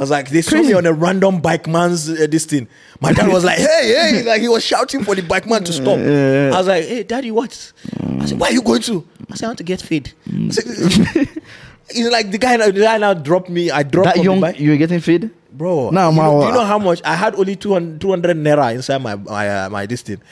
[0.00, 2.68] I was like, they saw me on a random bike man's uh, this thing.
[3.02, 5.74] My dad was like, hey, hey, like he was shouting for the bike man to
[5.74, 5.98] stop.
[5.98, 7.72] I was like, hey, daddy, what?
[8.02, 9.06] I said, where are you going to?
[9.30, 10.10] I said, I want to get fed.
[10.26, 11.28] I said,
[11.90, 12.56] He's like the guy.
[12.56, 13.70] The guy now dropped me.
[13.70, 14.58] I dropped that young, the bike.
[14.60, 15.28] you were getting feed.
[15.52, 17.02] Bro, Nah, you, know, do you know how much?
[17.04, 20.22] I had only 200, 200 naira inside my my uh, my this thing.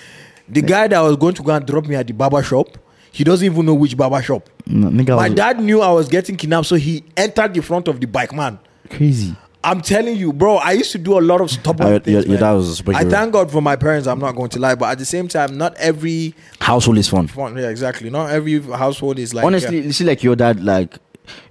[0.48, 2.78] The guy that was going to go and drop me at the barber shop,
[3.12, 4.48] He doesn't even know which barber shop.
[4.66, 8.07] No, My dad knew I was getting kidnapped, so he entered the front of the
[8.07, 8.59] bike, man.
[8.88, 9.35] crazy.
[9.64, 10.57] I'm telling you, bro.
[10.57, 12.27] I used to do a lot of stubborn your- things.
[12.27, 12.81] your dad was.
[12.88, 14.07] I thank God for my parents.
[14.07, 17.29] I'm not going to lie, but at the same time, not every Household is fun.
[17.57, 18.09] yeah, exactly.
[18.11, 20.99] Not every household is like Honestly, you see, like your dad, like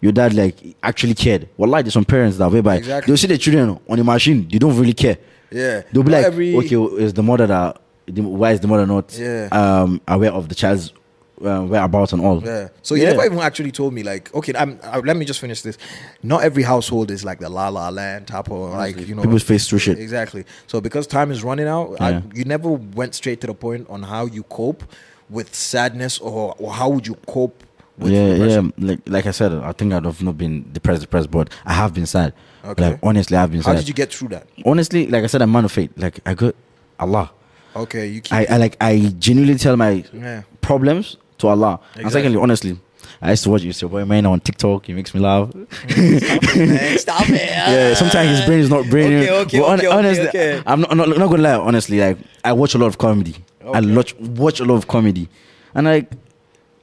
[0.01, 1.49] your dad, like actually cared.
[1.57, 3.11] Well, like there's some parents that whereby Exactly.
[3.11, 5.17] they'll see the children on the machine, they don't really care.
[5.51, 5.81] Yeah.
[5.91, 7.81] They'll be Not like, every- okay, is the mother that
[8.15, 9.49] why is the mother not Yeah.
[9.51, 10.93] um aware of the child's
[11.41, 12.43] uh, whereabouts and all?
[12.43, 12.69] Yeah.
[12.81, 13.11] So you Yeah.
[13.11, 14.79] never even actually told me like, okay, I'm.
[14.83, 15.77] Uh, let me just finish this.
[16.23, 19.21] Not every household is like the La La Land type of like you know.
[19.21, 19.99] People face through shit.
[19.99, 20.45] Exactly.
[20.67, 24.03] So because time is running out, I, you never went straight to the point on
[24.03, 24.83] how you cope
[25.29, 27.63] with sadness or or how would you cope
[27.97, 28.73] with yeah, depression.
[28.77, 28.87] yeah.
[28.89, 31.93] Like like I said, I think I'd have not been depressed, depressed, but I have
[31.93, 32.33] been sad.
[32.65, 32.91] Okay.
[32.91, 33.71] Like honestly, I've been How sad.
[33.75, 34.47] How did you get through that?
[34.65, 35.91] honestly, like I said, I'm man of faith.
[35.97, 36.55] Like I got
[36.99, 37.31] Allah.
[37.75, 38.33] Okay, you keep.
[38.33, 40.41] I, I like I genuinely tell my Yeah.
[40.61, 41.79] problems to Allah.
[41.95, 42.79] And secondly, honestly,
[43.21, 44.85] I used to watch your boy man on TikTok.
[44.85, 45.53] He makes me laugh.
[45.55, 45.67] Man,
[46.97, 47.49] stop it.
[47.49, 49.13] yeah, sometimes his brain is not brain.
[49.13, 50.63] Okay, okay, But hon- okay, okay, honestly, okay.
[50.65, 51.53] I'm not, I'm not, not gonna lie.
[51.55, 53.35] Honestly, like I watch a lot of comedy.
[53.73, 55.27] I watch watch a lot of comedy,
[55.73, 56.11] and like,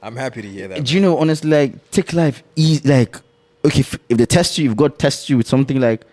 [0.03, 0.83] I'm happy to hear that.
[0.83, 1.17] do you know?
[1.17, 2.87] Honestly, like take life easy.
[2.87, 3.15] Like,
[3.63, 6.05] okay, if, if they test you, if God tests you with something, like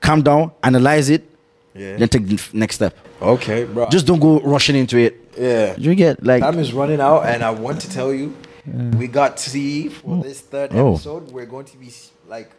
[0.00, 1.24] calm down, analyze it,
[1.74, 1.96] Yeah.
[1.96, 2.96] then take the next step.
[3.20, 3.88] Okay, bro.
[3.90, 5.20] Just don't go rushing into it.
[5.38, 5.74] Yeah.
[5.78, 8.34] You get like Time is running out, and I want to tell you,
[8.98, 10.94] we got see for this third Oh.
[10.94, 11.90] episode, we're going to be
[12.28, 12.50] like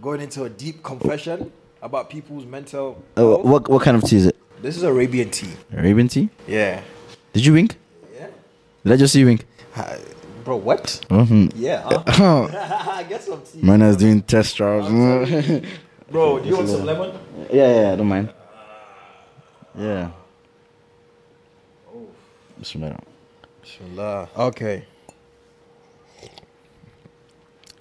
[0.00, 3.02] going into a deep confession about people's mental.
[3.16, 4.36] uh, what what kind of tea is it?
[4.62, 5.50] This is Arabian tea.
[5.72, 6.30] Arabian tea?
[6.46, 6.80] Yeah.
[7.32, 7.76] Did you wink?
[8.14, 8.28] Yeah.
[8.84, 9.44] Did I just see you wink?
[9.74, 9.98] Hi-
[10.44, 11.00] Bro, what?
[11.08, 11.48] Mm-hmm.
[11.56, 11.82] Yeah.
[12.06, 13.02] huh?
[13.08, 13.62] Get some tea.
[13.62, 14.88] Man is doing test trials.
[16.10, 17.12] Bro, do you want some lemon?
[17.50, 18.32] yeah, yeah, I don't mind.
[19.78, 20.10] Yeah.
[22.64, 22.98] Bismillah.
[23.60, 24.30] Bismillah.
[24.38, 24.86] Okay.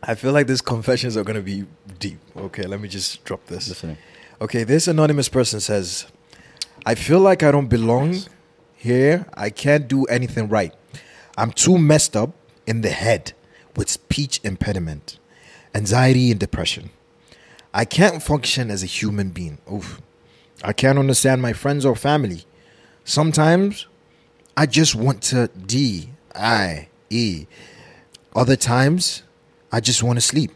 [0.03, 1.63] I feel like these confessions are going to be
[1.99, 2.19] deep.
[2.35, 3.69] Okay, let me just drop this.
[3.69, 3.97] Listening.
[4.41, 6.07] Okay, this anonymous person says,
[6.85, 8.23] I feel like I don't belong
[8.75, 9.25] here.
[9.35, 10.73] I can't do anything right.
[11.37, 12.31] I'm too messed up
[12.67, 13.31] in the head
[13.77, 15.17] with speech impediment,
[15.73, 16.89] anxiety, and depression.
[17.73, 19.59] I can't function as a human being.
[19.71, 20.01] Oof.
[20.61, 22.43] I can't understand my friends or family.
[23.05, 23.87] Sometimes
[24.55, 27.45] I just want to D I E.
[28.35, 29.23] Other times
[29.71, 30.51] I just want to sleep.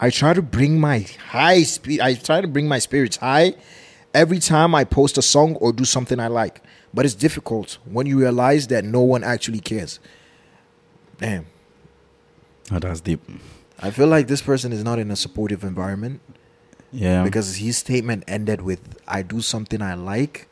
[0.00, 2.00] I try to bring my high speed.
[2.00, 3.54] I try to bring my spirits high
[4.14, 6.62] every time I post a song or do something I like.
[6.94, 9.98] But it's difficult when you realize that no one actually cares.
[11.18, 11.46] Damn.
[12.70, 13.20] Oh, that's deep.
[13.80, 16.20] I feel like this person is not in a supportive environment
[16.92, 17.22] Yeah.
[17.24, 20.47] because his statement ended with I do something I like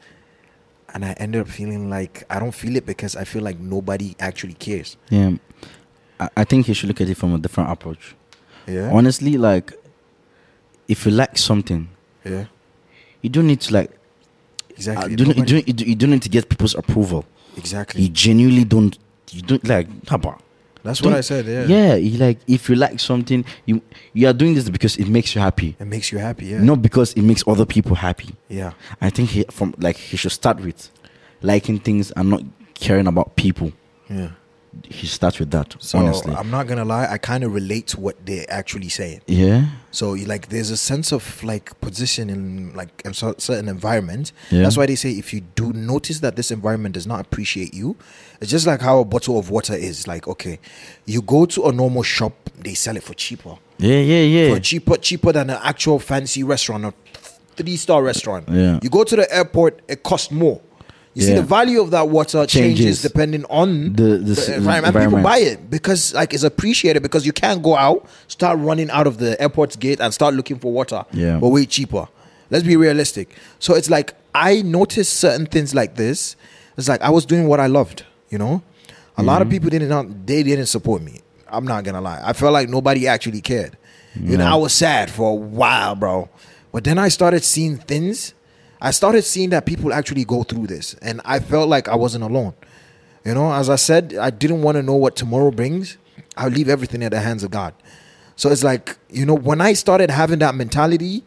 [0.95, 4.15] and I ended up feeling like I don't feel it because I feel like nobody
[4.19, 4.97] actually cares.
[5.11, 5.33] yeah.
[6.19, 8.15] I, I think you should look at it from a different approach.
[8.67, 8.91] Yeah.
[8.93, 9.73] Honestly, like,
[10.89, 11.89] if you like something,
[12.25, 12.47] yeah.
[13.23, 13.91] you don't need to like.
[14.71, 15.05] Exactly.
[15.05, 17.25] Uh, you, don't, you, don't, you, don't, you don't need to get people's approval.
[17.57, 18.03] exactly.
[18.03, 18.97] You genuinely don't.
[19.31, 19.89] You don't like.
[20.07, 20.39] Haba.
[20.87, 21.47] That's what I said.
[21.47, 21.65] Yeah.
[21.67, 23.83] Yeah, you like if you like something, you
[24.15, 26.47] you are doing this because it makes you happy, It makes you happy.
[26.47, 26.63] Yeah.
[26.63, 28.35] not because it makes other people happy.
[28.49, 28.73] Yeah.
[29.01, 30.91] I think he from like he should start with
[31.43, 32.43] liking things and not
[32.75, 33.73] caring about people.
[34.09, 34.31] Yeah.
[34.85, 35.77] He starts with that.
[35.79, 37.07] So honestly, I'm not gonna lie.
[37.11, 39.23] I kind of relate to what they're actually saying.
[39.27, 44.33] yeah, So like, there's a sense of like position in like a certain environment.
[44.51, 44.63] Yeah.
[44.63, 47.97] That's why they say if you do notice that this environment does not appreciate you,
[48.41, 50.07] it's just like how a bottle of water is.
[50.07, 50.59] Like, okay,
[51.05, 54.55] you go to a normal shop, they sell it for cheaper, yeah, yeah, yeah.
[54.55, 56.95] for cheaper, cheaper than an actual fancy restaurant a
[57.57, 58.49] three star restaurant.
[58.49, 58.79] Yeah.
[58.83, 60.61] You go to the airport, it costs more.
[61.17, 63.03] You see, the value of that water changes, Changes.
[63.03, 64.95] depending on The- the s- environment.
[64.95, 68.91] And people buy it because like it's appreciated because you can't go out, start running
[68.91, 71.07] out of the airport's gate and start looking for water.
[71.15, 71.39] Yeah.
[71.39, 72.07] But way cheaper.
[72.51, 73.31] Let's be realistic.
[73.61, 76.37] So it's like I noticed certain things like this.
[76.77, 78.63] It's like I was doing what I loved, you know?
[79.17, 79.53] A lot of mm-hmm.
[79.55, 81.23] people didn't they didn't support me.
[81.49, 82.21] I'm not gonna lie.
[82.23, 83.79] I felt like nobody actually cared.
[84.21, 86.29] You know, I was sad for a while, bro.
[86.73, 88.35] But then I started seeing things.
[88.81, 90.95] I started seeing that people actually go through this.
[91.03, 92.55] And I felt like I wasn't alone.
[93.25, 95.97] You know, as I said, I didn't want to know what tomorrow brings.
[96.37, 97.75] I'll leave everything in the hands of God.
[98.37, 101.25] So it's like, you know, when I started having that mentality,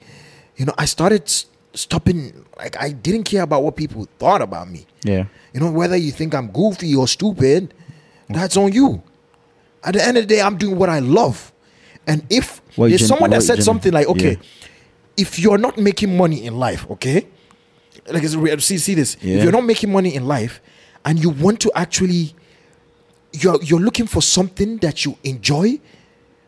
[0.56, 4.70] you know, I started s- stopping, like, I didn't care about what people thought about
[4.70, 4.86] me.
[5.04, 7.74] yeah, You know, whether you think I'm goofy or stupid,
[8.30, 9.02] that's on you.
[9.84, 11.52] At the end of the day, I'm doing what I love.
[12.06, 14.68] And if What there's gen- someone that said gen- something like, okay, yeah.
[15.18, 17.28] if you're not making money in life, okay,
[18.12, 18.24] like
[18.62, 19.38] see see this, Yeah.
[19.38, 20.62] if you're not making money in life,
[21.06, 22.34] and you want to actually
[23.34, 25.80] you're you're looking for something that you enjoy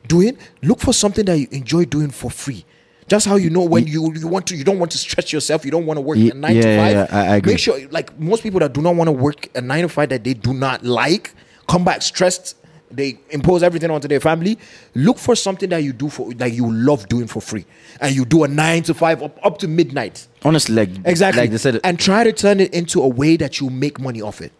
[0.08, 2.66] doing, look for something that you enjoy doing for free.
[3.08, 5.66] Just how you know when you, you want to, you don't want to stretch yourself.
[5.66, 6.92] You don't want to work Ye- a nine yeah, to five.
[6.94, 7.54] yeah, I- I agree.
[7.54, 10.10] Make sure, like most people that do not want to work a nine to five
[10.10, 11.34] that they do not like,
[11.68, 12.56] come back stressed.
[12.92, 14.58] They impose everything onto their family.
[14.96, 17.66] Look for something that you do for that you love doing for free,
[18.00, 20.28] and you do a nine to five up, up to midnight.
[20.44, 21.42] Honestly, like Exactly.
[21.44, 21.80] like they said.
[21.84, 24.52] and try to turn it into a way that you make money off it.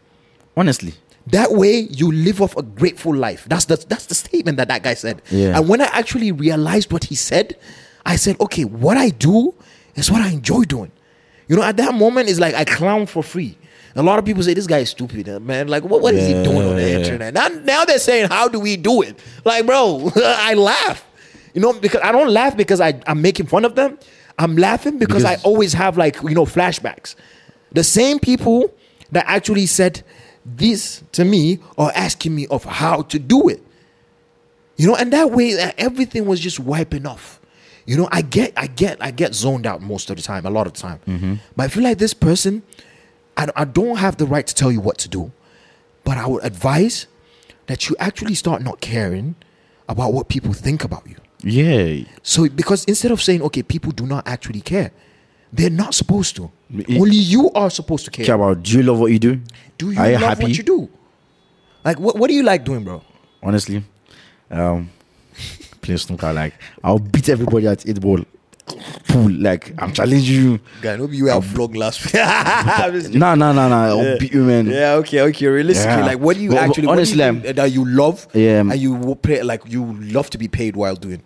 [0.58, 0.94] honestly,
[1.28, 3.46] That way, you live off a grateful life.
[3.48, 5.22] That's the that's the statement that that guy said.
[5.30, 5.58] Yeah.
[5.58, 7.56] And when I actually realized what he said,
[8.06, 9.54] I said, okay, what I do
[9.96, 10.92] is what I enjoy doing.
[11.48, 13.56] You know, at that moment, it's like I clown for free.
[13.96, 15.68] A lot of people say this guy is stupid, uh, man.
[15.68, 17.34] Like, what, what is he doing on the internet?
[17.34, 19.20] Now, now they're saying, how do we do it?
[19.44, 21.06] Like, bro, I laugh.
[21.54, 23.98] You know, because I don't laugh because I, I'm making fun of them.
[24.40, 27.16] I'm laughing because, Because- I always have like you know flashbacks.
[27.74, 28.74] The same people
[29.12, 30.04] that actually said
[30.46, 33.62] this to me are asking me of how to do it.
[34.78, 37.40] You know, and that way uh, everything was just wiping off.
[37.86, 40.50] You know, I get, I get, I get zoned out most of the time, a
[40.50, 41.40] lot of the time.
[41.56, 42.64] But I feel like this person,
[43.42, 45.32] I, I don't have the right to tell you what to do,
[46.04, 47.08] but I would advise
[47.68, 49.36] that you actually start not caring
[49.88, 51.16] about what people think about you.
[51.44, 54.92] yeah, So because instead of saying, okay, people do not actually care,
[55.54, 56.52] they're not supposed to.
[56.74, 58.26] It- Only you are supposed to care.
[58.26, 58.64] care about.
[58.64, 59.42] Do you love what you do?
[59.78, 60.44] Do you Are you love happy?
[60.44, 60.90] what you do?
[61.84, 63.02] Like, what, what do you like doing, bro?
[63.44, 63.84] Honestly,
[64.50, 64.90] um,
[65.82, 66.32] play snooker.
[66.32, 68.24] Like I'll beat everybody at eight ball.
[69.16, 70.60] Like I'm challenging you.
[70.82, 73.14] Guy, maybe you have vlog last week.
[73.14, 73.76] No, no, no, no.
[73.76, 74.68] I'll beat you, man.
[74.68, 75.48] Yeah, okay, okay.
[75.48, 76.06] Realistically, Yeah.
[76.06, 77.86] like, what do you But- but actually, honestly, honestly, what do you do that you
[77.86, 78.60] love, Yeah.
[78.62, 81.22] and you will pay, like, you love to be paid while doing?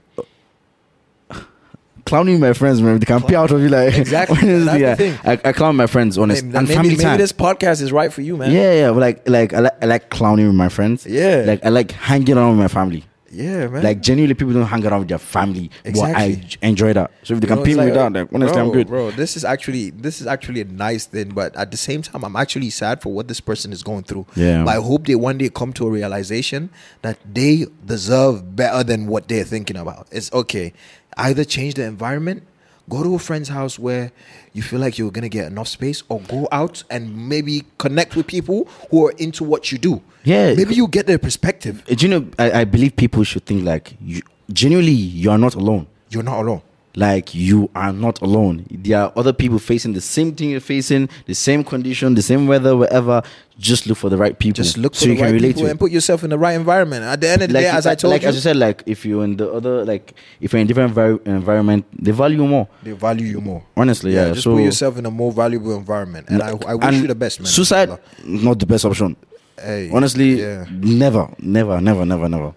[2.06, 3.00] Clowning my friends, man.
[3.00, 4.38] They can pay out of you, like Exactly.
[4.42, 4.94] honestly, yeah.
[4.96, 5.18] thing.
[5.24, 7.18] I, I clown my friends, honestly, Maybe, and maybe, family maybe time.
[7.18, 8.52] this podcast is right for you, man.
[8.52, 8.90] Yeah, yeah.
[8.92, 11.08] But like, like I like, I like clowning with my friends.
[11.08, 11.44] Yeah.
[11.48, 13.06] Like I like hanging around with my family.
[13.36, 13.84] Yeah, man.
[13.84, 15.70] Like genuinely, people don't hang around with their family.
[15.84, 17.12] But I enjoy that.
[17.24, 18.88] So if they You can pay me like, that, like honestly, bro, I'm good.
[18.88, 19.12] bro.
[19.12, 22.36] This is actually this is actually a nice thing, but at the same time, I'm
[22.36, 24.26] actually sad for what this person is going through.
[24.36, 24.64] Yeah.
[24.64, 26.70] But I hope they one day come to a realization
[27.02, 30.08] that they deserve better than what they're thinking about.
[30.12, 30.74] It's okay.
[31.18, 32.44] Either change the environment,
[32.90, 34.12] go to a friend's house where
[34.54, 38.28] you feel like you're gonna get enough space, or go out and maybe connect with
[38.28, 40.02] people who are into what you do.
[40.24, 40.54] Yeah.
[40.56, 41.84] Maybe you get their perspective.
[41.90, 42.28] Uh, Do you know?
[42.40, 44.22] I, I believe people should think like you,
[44.52, 45.88] genuinely, you are not alone.
[46.10, 46.62] You're not alone.
[46.96, 48.66] Like you are not alone.
[48.72, 52.48] There are other people facing the same thing you're facing, the same condition, the same
[52.48, 53.22] weather, wherever.
[53.58, 54.64] Just look for the right people.
[54.64, 56.30] Just look for so the you can right relate people to and put yourself in
[56.30, 57.04] the right environment.
[57.04, 58.84] At the end of the day, as I told like you, as you said, like
[58.86, 62.48] if you're in the other, like if you're in different envi- environment, they value you
[62.48, 62.68] more.
[62.84, 63.64] they value you more.
[63.76, 64.30] Honestly, yeah.
[64.30, 67.08] just so put yourself in a more valuable environment, and I, I wish and you
[67.08, 67.48] the best, man.
[67.48, 69.16] Suicide, not the best option.
[69.58, 70.66] Hey, Honestly, yeah.
[70.70, 72.54] never, never, never, never, never.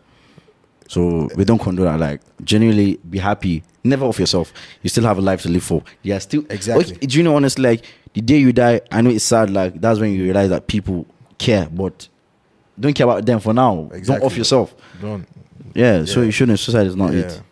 [0.89, 2.01] So we don't condone that.
[2.01, 3.63] Like genuinely, be happy.
[3.85, 4.53] Never off yourself.
[4.83, 5.83] You still have a life to live for.
[6.03, 6.97] Yeah, still Exactly.
[6.97, 7.63] Do you know honestly?
[7.63, 9.51] Like the day you die, I know it's sad.
[9.51, 11.07] Like that's when you realize that people
[11.39, 12.09] care, but
[12.81, 13.89] don't care about them for now.
[13.93, 14.21] Exactly.
[14.21, 14.75] Don't off yourself.
[15.01, 15.27] Don't.
[15.75, 16.05] Yeah.
[16.07, 16.59] So you shouldn't.
[16.59, 17.21] Suicide is not Yeah.
[17.21, 17.43] it.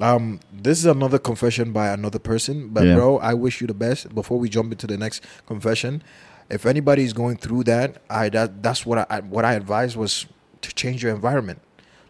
[0.00, 2.94] Um, this is another confession by another person, but Yeah.
[2.94, 4.14] bro, I wish you the best.
[4.14, 6.02] Before we jump into the next confession,
[6.48, 9.96] if anybody is going through that, I that that's what I I- what I advise
[9.96, 10.26] was
[10.62, 11.58] to change your environment.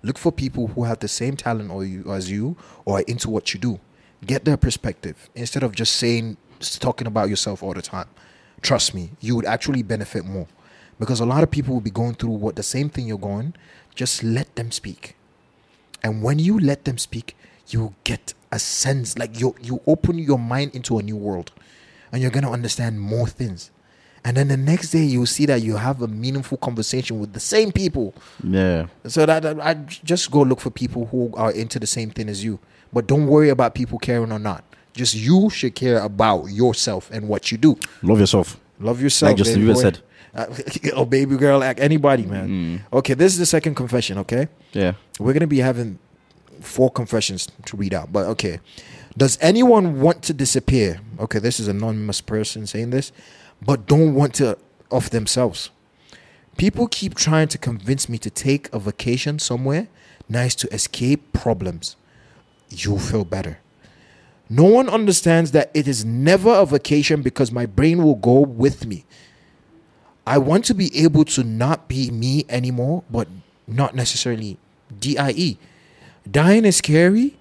[0.02, 3.28] Look for people who have the same talent or you as you or are into
[3.28, 3.80] what you do.
[4.24, 8.08] Get their perspective instead of just saying talking about yourself all the time.
[8.62, 10.46] Trust me, you would actually benefit more
[10.98, 13.54] because a lot of people will be going through what the same thing you're going.
[13.94, 15.16] Just let them speak.
[16.02, 17.36] And when you let them speak,
[17.68, 21.52] you get a sense like you you open your mind into a new world,
[22.12, 23.70] and you're gonna understand more things.
[24.24, 27.40] And then the next day, you'll see that you have a meaningful conversation with the
[27.40, 28.14] same people.
[28.44, 28.86] Yeah.
[29.06, 32.28] So that, that I just go look for people who are into the same thing
[32.28, 32.58] as you.
[32.92, 34.64] But don't worry about people caring or not.
[34.92, 37.78] Just you should care about yourself and what you do.
[38.02, 38.60] Love yourself.
[38.78, 39.38] Love yourself.
[39.38, 39.80] Like Bieber boy.
[39.80, 39.98] said.
[40.34, 40.46] Uh,
[40.94, 42.84] oh, baby girl, like anybody, man.
[42.92, 44.18] Okay, this is the second confession.
[44.18, 44.48] Okay.
[44.72, 44.94] Yeah.
[45.18, 45.98] We're gonna be having
[46.60, 48.60] four confessions to read out, but okay.
[49.16, 51.00] Does anyone want to disappear?
[51.18, 53.12] Okay, this is an anonymous person saying this,
[53.62, 54.58] but don't want to
[54.90, 55.70] off themselves.
[56.56, 59.88] People keep trying to convince me to take a vacation somewhere
[60.28, 61.96] nice to escape problems.
[62.68, 63.58] You'll feel better.
[64.48, 68.86] No one understands that it is never a vacation because my brain will go with
[68.86, 69.04] me.
[70.26, 73.28] I want to be able to not be me anymore, but
[73.66, 74.58] not necessarily
[74.98, 75.58] DIE.
[76.30, 77.36] Dying is scary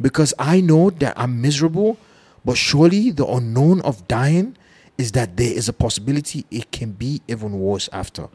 [0.00, 1.98] because I know that I'm miserable,
[2.44, 4.56] but surely the unknown of dying
[4.98, 8.28] is that there is a possibility it can be even worse after.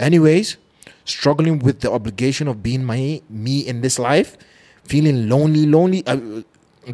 [0.00, 0.56] Anyways,
[1.04, 4.36] struggling with the obligation of being my me in this life,
[4.84, 6.42] feeling lonely, lonely, uh,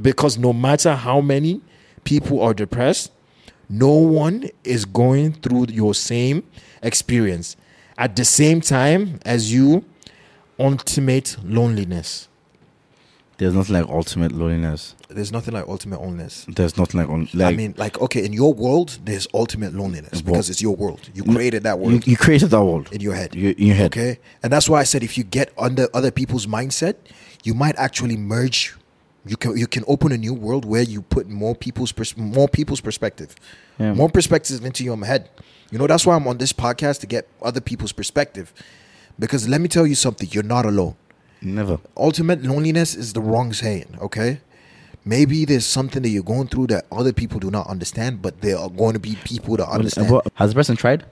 [0.00, 1.60] because no matter how many
[2.04, 3.12] people are depressed,
[3.68, 6.42] no one is going through your same
[6.82, 7.56] experience
[7.96, 9.84] at the same time as you.
[10.56, 12.28] Ultimate loneliness.
[13.36, 14.94] There's nothing like ultimate loneliness.
[15.08, 16.46] There's nothing like ultimate loneliness.
[16.48, 20.22] There's nothing like on like I mean, like, okay, in your world, there's ultimate loneliness
[20.22, 21.08] because it's your world.
[21.14, 23.34] You created that you, world you created that world in your head.
[23.34, 23.86] You- in your head.
[23.86, 24.18] Okay.
[24.42, 26.94] And that's why I said if you get under other people's mindset,
[27.42, 28.74] you might actually merge.
[29.26, 32.46] You can you can open a new world where you put more people's pers- more
[32.46, 33.34] people's perspective,
[33.78, 33.94] Yeah.
[33.94, 35.28] more perspectives into your head.
[35.70, 38.52] You know that's why I'm on this podcast to get other people's perspective,
[39.18, 40.94] because let me tell you something: you're not alone
[41.44, 41.78] Never.
[41.96, 44.40] ultimate loneliness is the wrong saying, okay?
[45.04, 48.56] Maybe there's something that you're going through that other people do not understand, but there
[48.56, 50.10] are going to be people that understand.
[50.10, 51.04] What- has the person tried?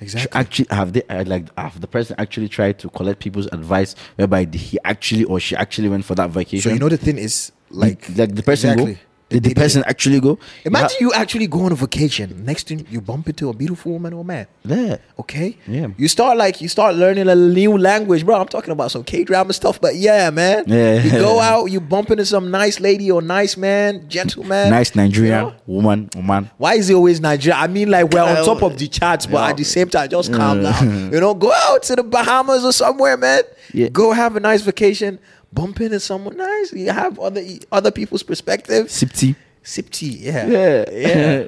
[0.00, 0.40] exactly.
[0.40, 4.46] Actually, have they uh, like have the person actually tried to collect people's advice, whereby
[4.52, 6.70] he actually or she actually went for that vacation?
[6.70, 8.94] So you know the thing is, like, like the person exactly.
[8.94, 9.00] go.
[9.30, 10.40] Did the person actually go?
[10.64, 12.44] Imagine you actually go on a vacation.
[12.44, 14.48] Next thing you bump into a beautiful woman or man.
[14.64, 14.96] Yeah.
[15.20, 15.56] Okay.
[15.68, 15.86] Yeah.
[15.96, 18.40] You start like you start learning a new language, bro.
[18.40, 20.64] I'm talking about some K drama stuff, but yeah, man.
[20.66, 21.00] Yeah.
[21.00, 24.68] You go out, you bump into some nice lady or nice man, gentleman.
[24.70, 25.56] Nice Nigerian you know?
[25.64, 26.50] woman, woman.
[26.58, 27.56] Why is it always Nigeria?
[27.56, 29.50] I mean, like we're on top of the charts, but yeah.
[29.50, 31.12] at the same time, just calm down.
[31.12, 33.44] You know, go out to the Bahamas or somewhere, man.
[33.72, 33.90] Yeah.
[33.90, 35.20] Go have a nice vacation.
[35.52, 36.72] Bump into someone nice.
[36.72, 38.90] You have other other people's perspective.
[38.90, 39.34] Sip tea.
[39.62, 40.84] Sip tea, yeah, Yeah.
[40.90, 41.46] yeah,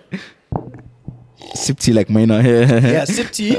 [1.54, 2.28] Sip tea like mine.
[2.30, 2.78] Yeah.
[2.86, 3.04] yeah.
[3.04, 3.56] Sip tea,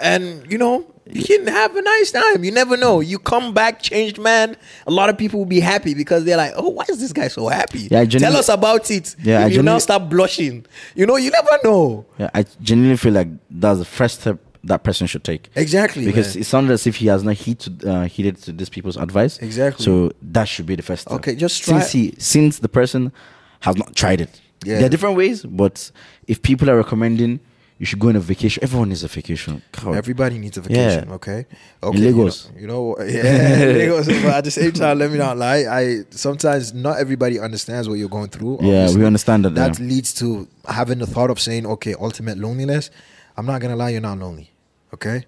[0.00, 0.86] and you know.
[1.06, 2.42] You can have a nice time.
[2.44, 3.00] You never know.
[3.00, 4.56] You come back changed, man.
[4.86, 7.28] A lot of people will be happy because they're like, "Oh, why is this guy
[7.28, 7.88] so happy?
[7.90, 12.06] Yeah, Tell us about it." Yeah, you now start blushing, you know, you never know.
[12.18, 15.50] Yeah, I genuinely feel like that's the first step that person should take.
[15.54, 16.40] Exactly, Because man.
[16.42, 19.38] it sounded as if he has not heeded, uh, heeded to these people's advice.
[19.38, 19.84] Exactly.
[19.84, 21.14] So that should be the first step.
[21.18, 23.12] Okay, just try- since he since the person
[23.60, 24.40] has not tried it.
[24.64, 24.76] Yeah.
[24.78, 25.90] There are different ways, but
[26.26, 27.40] if people are recommending
[27.76, 29.60] you should go on a vacation, everyone needs a vacation.
[29.72, 29.96] God.
[29.96, 31.14] Everybody needs a vacation, Yeah.
[31.16, 31.44] okay?
[31.82, 31.98] In Okay.
[31.98, 32.48] Lagos.
[32.56, 34.06] You know, you know yeah, Lagos.
[34.06, 35.64] But at the same time, let me not lie.
[35.68, 38.58] I sometimes not everybody understands what you're going through.
[38.62, 39.86] Yeah, we understand that, That yeah.
[39.86, 42.90] leads to having the thought of saying, okay, ultimate loneliness.
[43.36, 44.52] I'm not gonna lie, you're not lonely.
[44.94, 45.26] Okay?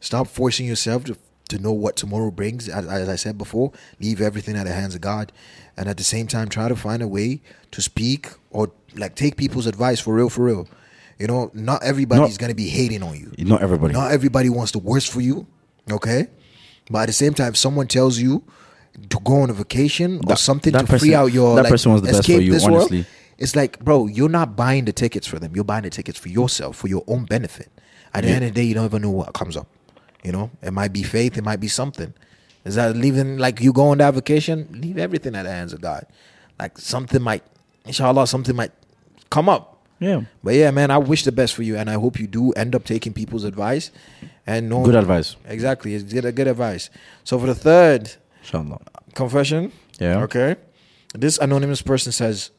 [0.00, 1.16] Stop forcing yourself to
[1.48, 2.68] to know what tomorrow brings.
[2.68, 5.32] As, as I said before, leave everything at the hands of God.
[5.76, 9.36] And at the same time, try to find a way to speak or like take
[9.36, 10.68] people's advice for real, for real.
[11.18, 13.32] You know, not everybody's Not- gonna be hating on you.
[13.38, 13.92] Not everybody.
[13.92, 15.46] Not everybody wants the worst for you,
[15.90, 16.28] okay?
[16.90, 18.44] But at the same time, if someone tells you
[19.10, 21.92] to go on a vacation or something that to free out your that like, person
[21.92, 23.06] wants the best for you, this world, honestly.
[23.36, 25.54] it's like, bro, you're not buying the tickets for them.
[25.54, 27.70] You're buying the tickets for yourself, for your own benefit.
[28.14, 29.66] At the end of the day, you don't even know what comes up.
[30.24, 32.12] You know, it might be faith, it might be something.
[32.64, 34.68] Is that leaving like you go on that vacation?
[34.72, 36.06] Leave everything at the hands of God.
[36.58, 37.42] Like something might,
[37.86, 38.72] inshallah, something might
[39.30, 39.76] come up.
[40.00, 40.22] Yeah.
[40.44, 42.74] But yeah, man, I wish the best for you, and I hope you do end
[42.74, 43.90] up taking people's advice
[44.46, 45.36] and know Good advice.
[45.46, 46.90] Exactly, it's good, good advice.
[47.24, 48.78] So for the third Inshallah.
[49.14, 50.22] confession, Yeah.
[50.22, 50.56] okay,
[51.14, 52.50] this anonymous person says,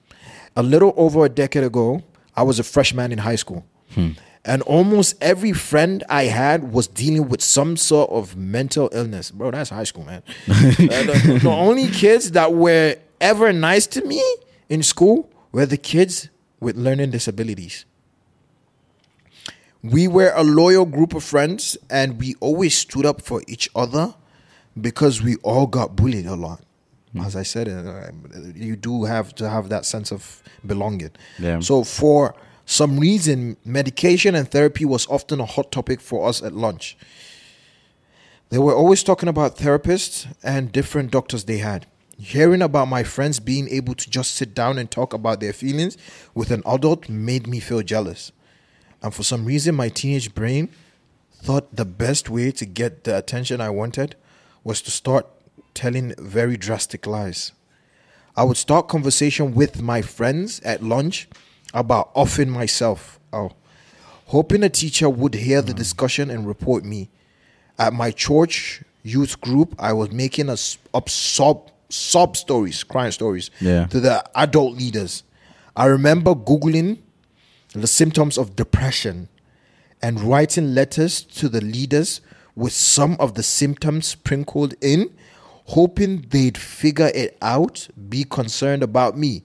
[0.55, 2.03] a little over a decade ago,
[2.35, 4.12] I was a freshman in high school, Hmm.
[4.45, 9.32] And almost every friend I had was dealing with some sort of mental illness.
[9.32, 10.23] Bro, that's high school, man.
[10.49, 14.23] Uh, the, the only kids that were ever nice to me
[14.69, 17.86] in school were the kids with learning disabilities.
[19.84, 24.15] We were a loyal group of friends and we always stood up for each other
[24.80, 26.62] because we all got bullied a lot.
[27.21, 28.12] As I said, uh,
[28.56, 31.12] you do have to have that sense of belonging.
[31.39, 31.60] Yeah.
[31.60, 32.36] So, for
[32.69, 36.95] some reason, medication and therapy was often a hot topic for us at lunch.
[38.49, 41.88] They were always talking about therapists and different doctors they had.
[42.19, 45.97] Hearing about my friends being able to just sit down and talk about their feelings
[46.36, 48.32] with an adult made me feel jealous.
[49.01, 50.69] And for some reason, my teenage brain
[51.41, 54.15] thought the best way to get the attention I wanted
[54.63, 55.25] was to start
[55.73, 57.51] telling very drastic lies.
[58.38, 61.27] I would start conversation with my friends at lunch
[61.73, 63.19] about offing myself.
[63.32, 63.51] Oh,
[64.25, 65.77] hoping a teacher would hear the hmm.
[65.77, 67.10] discussion and report me.
[67.77, 73.49] At my church youth group, I was making us up sob sob stories, crying stories
[73.59, 73.86] Yeah.
[73.88, 75.24] to the adult leaders.
[75.76, 76.99] I remember googling
[77.74, 79.28] the symptoms of depression
[80.01, 82.22] and writing letters to the leaders
[82.55, 85.09] with some of the symptoms sprinkled in,
[85.65, 89.43] hoping they'd figure it out, be concerned about me.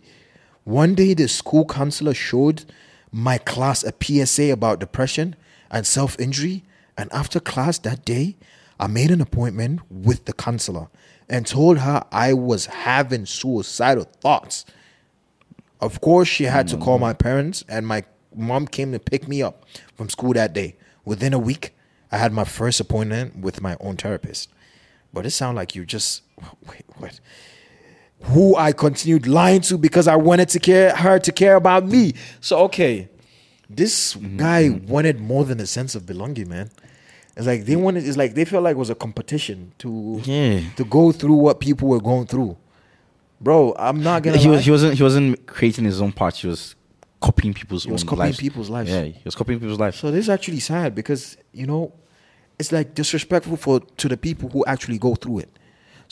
[0.64, 2.64] One day, the school counselor showed
[3.12, 5.36] my class a PSA about depression
[5.70, 6.64] and self injury,
[6.96, 8.36] And after class that day,
[8.78, 10.88] I made an appointment with the counselor
[11.28, 14.64] and told her I was having suicidal thoughts.
[15.80, 18.04] Of course, she had to call my parents, and my
[18.34, 20.76] mom came to pick me up from school that day.
[21.04, 21.74] Within a week,
[22.10, 24.50] I had my first appointment with my own therapist.
[25.12, 26.22] But it sounds like you just
[26.68, 27.20] wait, what?
[28.26, 32.14] Who I continued lying to because I wanted to care her to care about me.
[32.40, 33.08] So okay,
[33.68, 34.36] this mm-hmm.
[34.36, 34.90] guy mm-hmm.
[34.90, 36.70] wanted more than a sense of belonging, man.
[37.36, 38.06] It's like they wanted.
[38.06, 40.60] It's like they felt like it was a competition to Yeah.
[40.76, 42.56] to go through what people were going through.
[43.40, 44.36] Bro, I'm not gonna.
[44.36, 44.56] he lie.
[44.56, 46.36] was he wasn't he wasn't creating his own part.
[46.36, 46.76] He was
[47.20, 47.84] copying people's.
[47.84, 48.38] He was copying lives.
[48.38, 48.90] people's lives.
[48.90, 49.98] Yeah, he was copying people's lives.
[49.98, 51.92] So this is actually sad because you know,
[52.58, 55.58] it's like disrespectful for to the people who actually go through it.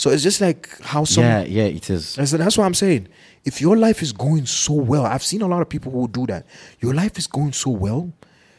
[0.03, 1.23] So it's just like how some.
[1.23, 2.19] yeah, yeah, it is.
[2.19, 3.07] And so that's what I'm saying.
[3.45, 6.27] If your life is going so well, I've seen a lot of people who do
[6.27, 6.45] that.
[6.81, 8.13] Your life is going so well,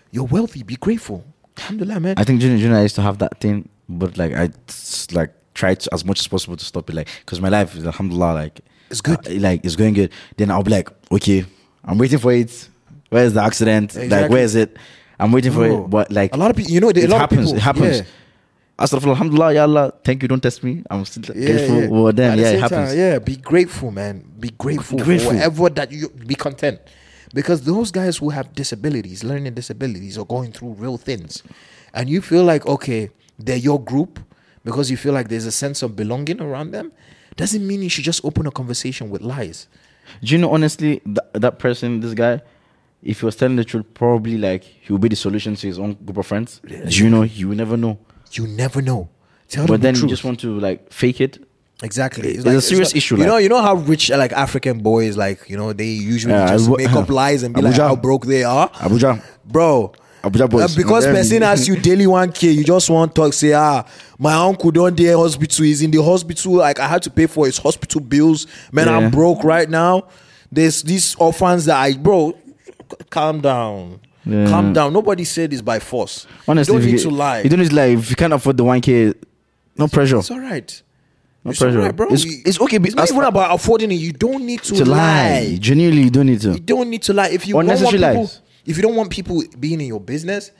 [0.10, 0.64] you're wealthy.
[0.64, 1.26] Be grateful.
[1.58, 2.16] Alhamdulillah, man.
[2.18, 4.52] I think junior junior I used to have that thing, but like I
[5.12, 6.96] like tried to, as much as possible to stop it.
[6.96, 9.20] Like because my life is alhamdulillah like It's good.
[9.28, 10.12] uh, like it's going good.
[10.38, 11.46] Then I'll be like, okay,
[11.84, 12.70] I'm waiting for it.
[13.10, 13.96] Where's the accident?
[13.96, 14.78] Like where is it?
[15.20, 15.89] I'm waiting for Bro, it.
[15.89, 17.52] But like a lot of people, you know, a it lot happens.
[17.52, 17.98] of people, it happens.
[17.98, 18.06] Yeah.
[18.80, 20.84] Astaghfirullah, alhamdulillah, ya Allah, thank you, don't test me.
[20.89, 21.82] I'm still Yeah, grateful.
[21.82, 21.88] yeah.
[21.89, 22.89] Well, then, At the yeah, it happens.
[22.89, 24.24] time, yeah, be grateful, man.
[24.39, 25.30] Be grateful, Grateful.
[25.30, 26.80] for whatever that you be content.
[27.36, 31.43] Because those guys who have disabilities, learning disabilities, are going through real things,
[31.93, 34.19] and you feel like okay, they're your group
[34.63, 36.91] because you feel like there's a sense of belonging around them.
[37.36, 39.67] Doesn't mean you should just open a conversation with lies.
[40.24, 42.41] Do you know, honestly, that, that person, this guy,
[43.01, 45.80] if he was telling the truth, probably like he would be the solution to his
[45.80, 46.61] own group of friends.
[46.67, 47.24] Do you know?
[47.24, 47.97] You will never know.
[48.38, 49.10] You never know.
[49.50, 51.38] Tell But then the you just want to like fake it.
[51.82, 52.30] Exactly.
[52.36, 54.80] It's like a serious like- issue, You like- know, you know how rich like African
[54.80, 57.88] boys like, you know, they usually Yeah, just make up lies and be like Abuja.
[57.90, 58.70] how broke they are.
[58.70, 59.22] Abuja.
[59.46, 59.94] Bro.
[60.24, 60.74] Abuja boys.
[60.74, 63.84] uh, because person asks you daily 1k, you just want to talk, say, ah,
[64.18, 65.66] my uncle don't dare hospital.
[65.66, 66.54] He's in the hospital.
[66.54, 68.48] Like I had to pay for his hospital bills.
[68.72, 68.98] Man, Yeah.
[68.98, 70.08] I'm broke right now.
[70.50, 72.34] There's these orphans that I bro,
[73.10, 74.00] calm down.
[74.26, 74.47] Yeah.
[74.47, 74.93] Calm down.
[74.93, 76.26] Nobody said this by force.
[76.47, 77.41] Honestly, you don't need you, to lie.
[77.41, 77.86] You don't need to lie.
[77.88, 79.13] If you can't afford the 1K,
[79.78, 80.17] no pressure.
[80.19, 80.82] It's all right.
[81.43, 81.80] No It's pressure.
[81.80, 82.07] right, bro.
[82.09, 82.78] It's, it's okay.
[82.78, 83.95] It's not even about affording it.
[83.95, 84.97] You don't need to, to lie.
[85.49, 85.57] lie.
[85.59, 86.53] Genuinely, you don't need to.
[86.53, 87.30] You don't need to lie.
[87.30, 88.41] If you don't want people, lies.
[88.65, 90.51] if you don't want people being in your business,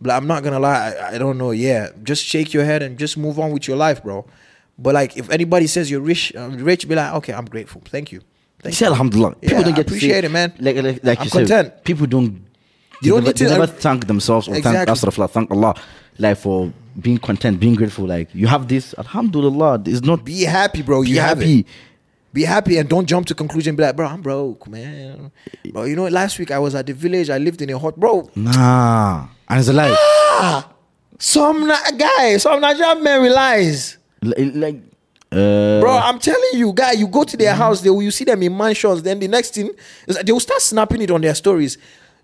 [0.00, 0.94] but I'm not gonna lie.
[1.00, 1.52] I, I don't know.
[1.52, 4.26] Yeah, just shake your head and just move on with your life, bro.
[4.76, 7.82] But like, if anybody says you're rich, uh, rich, be like, okay, I'm grateful.
[7.84, 8.20] Thank you.
[8.62, 8.90] Thank Say you.
[8.90, 9.36] Alhamdulillah.
[9.36, 10.52] People Yeah, don't get to appreciate say, it, man.
[10.58, 11.84] Like, like, like I'm you said, content.
[11.84, 12.41] people don't.
[13.02, 14.84] You don't they need never, to- They never thank themselves or Exactly.
[14.86, 15.74] thank Astaghfirullah, thank Allah,
[16.18, 18.06] like for being content, being grateful.
[18.06, 19.82] Like you have this, Alhamdulillah.
[19.86, 20.24] It's not.
[20.24, 21.02] Be happy, bro.
[21.02, 21.60] Be You have happy.
[21.60, 21.66] it.
[22.32, 23.76] Be happy and don't jump to conclusion.
[23.76, 25.30] Be like, bro, I'm broke, man.
[25.70, 27.28] Bro, you know, last week I was at the village.
[27.28, 28.30] I lived in a hot, bro.
[28.34, 29.94] Nah, and it's a lie.
[29.94, 30.68] Ah,
[31.18, 33.98] Some guy, some Nigerian man relies.
[34.22, 34.76] Li- like,
[35.30, 38.24] uh, Bro, I'm telling you, guy, you go to their house, they will, you see
[38.24, 39.02] them in mansions.
[39.02, 39.70] Then the next thing
[40.06, 41.76] is that they will start snapping it on their stories.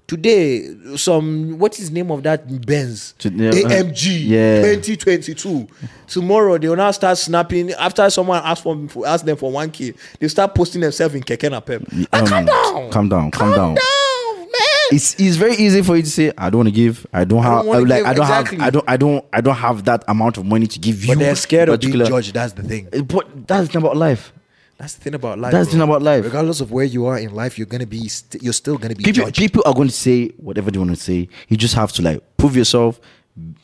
[0.08, 3.12] Today, some what is the name of that Benz?
[3.20, 4.62] Yeah, uh, AMG yeah.
[4.62, 5.68] 2022.
[6.06, 9.70] Tomorrow they will now start snapping after someone asks for, for ask them for one
[9.70, 9.92] key.
[10.18, 12.08] They start posting themselves in Keke Napep.
[12.10, 13.74] Ah, um, calm down, calm down, calm down.
[13.74, 14.48] down, man.
[14.92, 17.06] it's it's very easy for you to say I don't want to give.
[17.12, 18.58] I don't have wanna like give, I don't exactly.
[18.60, 21.08] have I don't I don't I don't have that amount of money to give you.
[21.14, 22.32] But they're scared of being judged.
[22.32, 22.88] That's the thing.
[22.94, 24.32] Uh, But that's the thing about life.
[24.78, 25.50] That's the thing about life.
[25.52, 25.86] That's the bro.
[25.86, 26.24] thing about life.
[26.24, 28.06] Regardless of where you are in life, you're gonna be.
[28.08, 29.36] St- you're still gonna be People judged.
[29.36, 31.28] people are going to say whatever they want to say.
[31.48, 33.00] You just have to like prove yourself.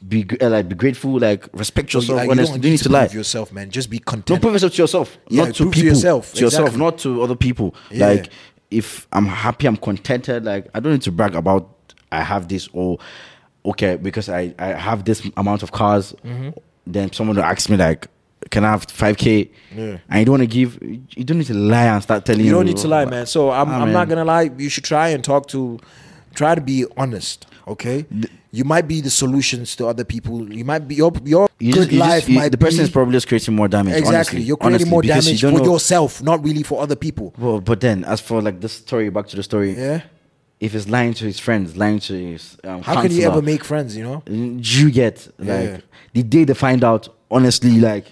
[0.08, 1.18] Be uh, like be grateful.
[1.18, 2.16] Like respect yourself.
[2.16, 3.06] like, you honestly, don't you need to lie.
[3.06, 3.70] prove yourself, man.
[3.70, 4.26] Just be content.
[4.26, 5.88] Don't prove yourself to yourself, Yeah, not to prove to people.
[5.94, 7.74] yourself, To yourself, not to other people.
[7.90, 8.06] Yeah.
[8.08, 8.30] Like
[8.70, 10.44] if I'm happy, I'm contented.
[10.44, 11.70] Like I don't need to brag about
[12.12, 12.98] I have this or
[13.64, 16.12] okay because I I have this amount of cars.
[16.24, 16.50] Mm-hmm.
[16.86, 18.08] Then someone will ask me like,
[18.50, 19.98] "Can I have five k?" Yeah.
[20.08, 20.78] And you don't want to give.
[20.82, 22.44] You don't need to lie and start telling.
[22.44, 23.26] you don't need to lie, man.
[23.26, 24.50] So I'm, Ah, I'm not gonna lie.
[24.58, 25.78] You should try and talk to,
[26.34, 27.46] try to be honest.
[27.66, 28.04] Okay,
[28.52, 30.52] you might be the solutions to other people.
[30.52, 32.78] You might be your your You good just- you just- life you- might the person
[32.80, 33.94] be is probably just creating more damage.
[33.94, 34.16] exactly.
[34.16, 34.42] honestly.
[34.42, 37.32] You're creating Honestly, more damage you for know- yourself, not really for other people.
[37.38, 39.72] Well, but then as for like this story, back to the story.
[39.78, 40.02] Yeah.
[40.64, 43.62] If he's lying to his friends, lying to his um, How can you ever make
[43.72, 43.90] friends?
[43.98, 44.18] You know.
[44.26, 45.78] you get like Yeah.
[46.16, 47.02] the day they find out
[47.36, 48.06] honestly like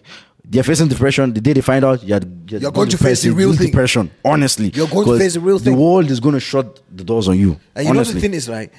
[0.53, 3.31] they're facing depression the day they find out you're, you're, You're going to face the
[3.31, 3.69] real thing.
[3.69, 5.73] depression honestly You're going to face the real thing.
[5.75, 6.67] the world is going to shut
[6.99, 8.71] the doors on you And you honestly know the thing is, like,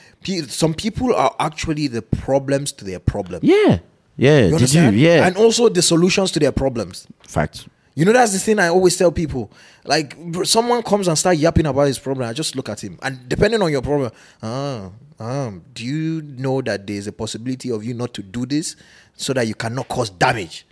[0.49, 3.39] some people are actually the problems to their problem.
[3.43, 3.80] yeah
[4.17, 7.07] yeah You did you yeah And also the solutions to their problems.
[7.38, 7.55] fact
[7.95, 9.51] You know, that's the thing I always tell people.
[9.85, 12.97] Like, someone comes and start yapping about his problem, I just look at him.
[13.01, 14.89] And depending on your problem, ah,
[15.19, 18.75] um, do you know that there's a possibility of you not to do this
[19.15, 20.65] so that you cannot cause damage?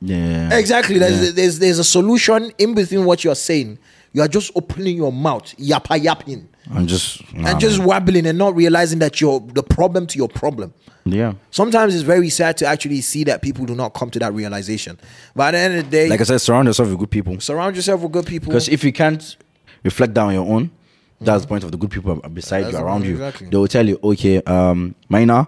[0.00, 0.56] Yeah.
[0.56, 0.98] Exactly.
[0.98, 3.78] There's, there's there's a solution in between what you're saying.
[4.18, 7.32] You are just opening your mouth, yappa yapping, I'm just.
[7.32, 7.86] nah, and just man.
[7.86, 10.74] wabbling and not realizing that you're the problem to your problem.
[11.04, 11.34] Yeah.
[11.52, 14.98] Sometimes it's very sad to actually see that people do not come to that realization.
[15.36, 17.38] But at the end of the day, Like I said, surround yourself with good people.
[17.38, 18.48] surround yourself with good people.
[18.48, 19.36] Because if you can't
[19.84, 20.72] reflect that on your own,
[21.20, 23.12] that's the point of the good people beside That's you, around you.
[23.12, 23.50] exactly.
[23.50, 25.46] They will tell you, okay, um, Maina,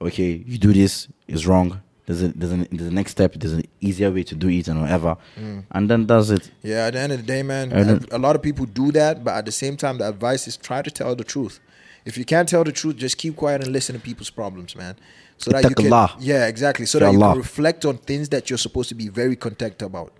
[0.00, 1.80] okay, you do this is wrong.
[2.06, 3.34] There's a there's, a there's a next step.
[3.34, 5.64] There's an easier way to do it and whatever, Mm.
[5.72, 6.50] and then does it.
[6.62, 9.24] Yeah, at the end of the day, man, then- a, lot of people do that,
[9.24, 11.58] but at the same time, the advice is try to tell the truth.
[12.04, 14.94] If you can't tell the truth, just keep quiet and listen to people's problems, man.
[15.38, 16.16] So that you can, Ittaqullah.
[16.20, 16.86] yeah, exactly.
[16.86, 20.12] So that you can reflect on things that you're supposed to be very content about.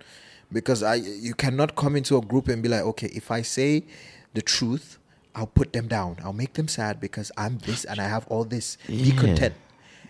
[0.51, 3.85] Because I, you cannot come into a group and be like, okay, if I say
[4.33, 4.97] the truth,
[5.33, 6.17] I'll put them down.
[6.23, 8.77] I'll make them sad because I'm this and I have all this.
[8.87, 9.21] Be Yeah.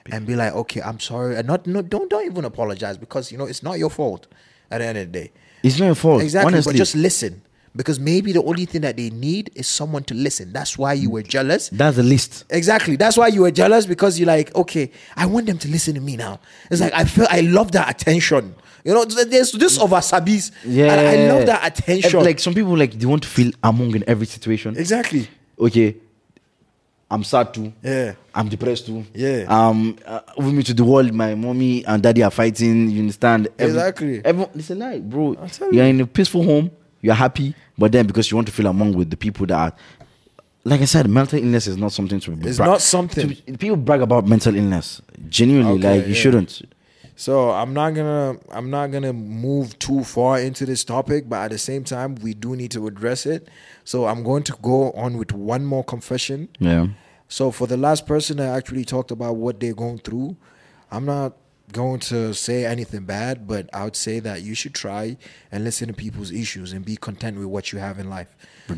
[0.07, 3.31] Content and be like, okay, I'm sorry, and not, no, don't, don't even apologize because
[3.31, 4.27] you know it's not your fault.
[4.69, 5.31] At the end of the day,
[5.63, 6.21] It's not your fault.
[6.21, 6.73] Exactly, honestly.
[6.73, 7.41] but just listen.
[7.75, 10.51] Because maybe the only thing that they need is someone to listen.
[10.51, 11.69] That's why you were jealous.
[11.69, 12.43] that's the list.
[12.49, 12.95] Exactly.
[12.95, 16.01] That's why you were jealous because you're like, okay, I want them to listen to
[16.01, 16.39] me now.
[16.71, 18.55] It's like I feel I love that attention.
[18.83, 20.51] You know, there's this of Asabis.
[20.65, 22.23] Yeah, And I love that attention.
[22.23, 24.75] Like some people, like they want to feel among in every situation.
[24.77, 25.27] exactly.
[25.59, 25.95] okay,
[27.09, 27.71] I'm sad too.
[27.81, 28.15] Yeah.
[28.35, 29.05] I'm depressed too.
[29.13, 29.45] Yeah.
[29.47, 32.89] Um, uh, with me to the world, my mommy and daddy are fighting.
[32.89, 33.47] You understand?
[33.57, 34.21] Exactly.
[34.25, 35.37] Everyone, it's a lie, bro.
[35.59, 35.81] You're you.
[35.83, 36.69] in a peaceful home.
[37.01, 39.73] You're happy, but then because you want to feel among with the people that are.
[40.65, 42.49] Like I said, mental illness is not something to be.
[42.49, 43.29] It's not something.
[43.35, 45.01] to- people brag about mental illness.
[45.29, 46.19] Genuinely, Okay, like you yeah.
[46.19, 46.61] shouldn't.
[47.17, 51.51] So I'm not gonna I'm not gonna move too far into this topic, but at
[51.51, 53.49] the same time we do need to address it.
[53.83, 56.47] So I'm going to go on with one more confession.
[56.59, 56.87] Yeah.
[57.27, 60.37] So for the last person that actually talked about what they're going through,
[60.91, 61.33] I'm not
[61.71, 65.17] going to say anything bad, but I would say that you should try
[65.51, 68.33] and listen to people's issues and be content with what you have in life.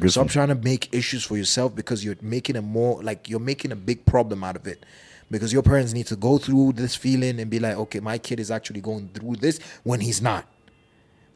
[0.07, 3.71] Stop trying to make issues for yourself because you're making a more like you're making
[3.71, 4.85] a big problem out of it.
[5.31, 8.39] Because your parents need to go through this feeling and be like, okay, my kid
[8.39, 10.45] is actually going through this when he's not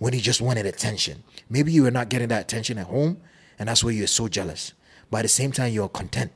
[0.04, 1.24] when he just wanted attention.
[1.50, 3.22] Maybe you were not getting that attention at home,
[3.58, 4.74] and that's why you're so jealous.
[5.10, 6.34] But at the same time, you're content.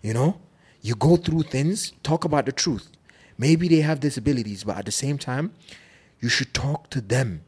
[0.00, 0.40] You know,
[0.80, 2.90] you go through things, talk about the truth.
[3.36, 5.52] Maybe they have disabilities, but at the same time,
[6.20, 7.42] you should talk to them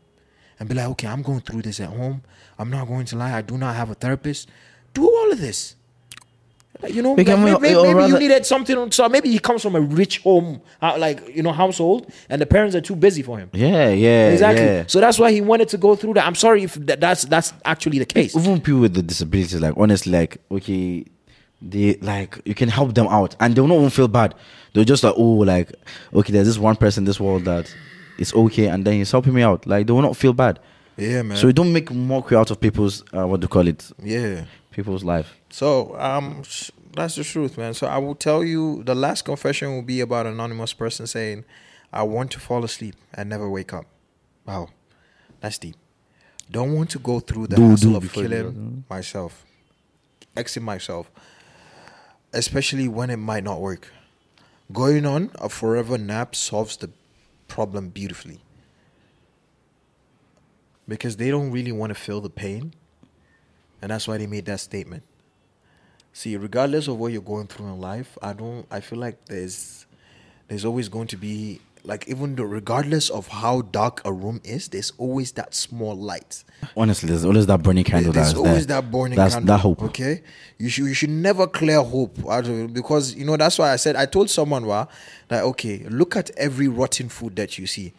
[0.59, 2.23] and be like, okay, I'm going through this at home.
[2.59, 3.39] I'm not going to lie.
[3.39, 4.51] I do not have a therapist.
[4.93, 5.75] Do all of this.
[6.83, 8.91] Like, You know, We like, can- maybe, maybe, maybe you needed something.
[8.93, 12.47] So maybe he comes from a rich home, uh, like you know, household, and the
[12.47, 13.51] parents are too busy for him.
[13.53, 14.65] Yeah, yeah, Exactly.
[14.65, 14.85] yeah.
[14.87, 16.27] So that's why he wanted to go through that.
[16.27, 18.35] I'm sorry if that, that's that's actually the case.
[18.37, 21.05] even people with the disabilities, like honestly, like okay,
[21.63, 24.35] they like you can help them out, and they'll not even feel bad.
[24.73, 25.23] They're just like, oh,
[25.55, 25.73] like
[26.15, 27.75] okay, there's this one person in this world that
[28.19, 29.67] is okay, and then he's helping me out.
[29.67, 30.59] Like they will not feel bad.
[30.97, 31.37] Yeah, man.
[31.37, 33.91] So you don't make mockery out of people's uh, what do you call it?
[34.03, 34.45] yeah.
[34.71, 35.37] People's life.
[35.51, 36.43] So um,
[36.95, 37.75] that's the truth, man.
[37.75, 41.45] So I will tell you the last confession will be about an anonymous person saying,
[41.93, 43.87] "I want to fall asleep and never wake up."
[44.47, 44.69] Wow,
[45.41, 45.77] that's deep.
[46.51, 49.45] Don't want to go through the Do- hassle do of before you do killing myself,
[50.37, 51.11] exing myself,
[52.33, 53.93] especially when it might not work.
[54.73, 56.91] Going on a forever nap solves the
[57.49, 58.41] problem beautifully
[60.87, 62.75] because they don't really want to feel the pain,
[63.83, 65.03] and that's why they made that statement.
[66.13, 68.67] See, regardless of what you're going through in life, I don't.
[68.71, 69.87] I feel like there's
[70.49, 74.69] there's always going to be like even though regardless of how dark a room is,
[74.69, 76.45] there's always that small light.
[76.77, 78.13] Honestly, there's always that burning candle.
[78.13, 78.81] There's always there.
[78.81, 79.57] that burning That's candle.
[79.57, 79.83] that hope.
[79.85, 80.23] Okay,
[80.59, 83.73] you should you should never clear hope out of it because you know that's why
[83.73, 84.87] I said I told someone wa,
[85.29, 87.93] that okay, look at every rotten food that you see.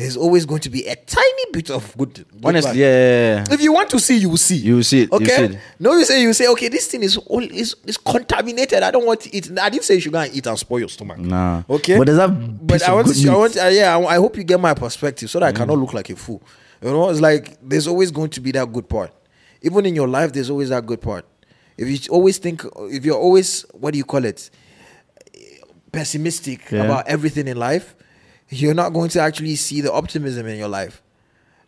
[0.00, 2.14] There's always going to be a tiny bit of good.
[2.14, 2.78] good Honestly, one.
[2.78, 3.54] yeah, yeah, yeah.
[3.54, 4.56] If you want to see, you will see.
[4.56, 5.36] You will see it, you Okay.
[5.36, 5.58] see it.
[5.78, 6.68] No, you say you say okay.
[6.68, 8.82] This thing is all is is contaminated.
[8.82, 9.50] I don't want to eat.
[9.58, 11.18] I didn't say you should go and eat and spoil your stomach.
[11.18, 11.62] Nah.
[11.68, 11.98] Okay.
[11.98, 13.28] But there's that But I want to.
[13.30, 13.56] I want.
[13.56, 13.96] Uh, yeah.
[13.96, 15.56] I, I hope you get my perspective so that I Mm.
[15.56, 16.42] cannot look like a fool.
[16.82, 19.12] You know, it's like there's always going to be that good part.
[19.62, 21.26] Even in your life, there's always that good part.
[21.76, 24.48] If you always think, if you're always, what do you call it,
[25.92, 26.84] pessimistic Yeah.
[26.84, 27.94] about everything in life,
[28.50, 31.02] you're not going to actually see the optimism in your life.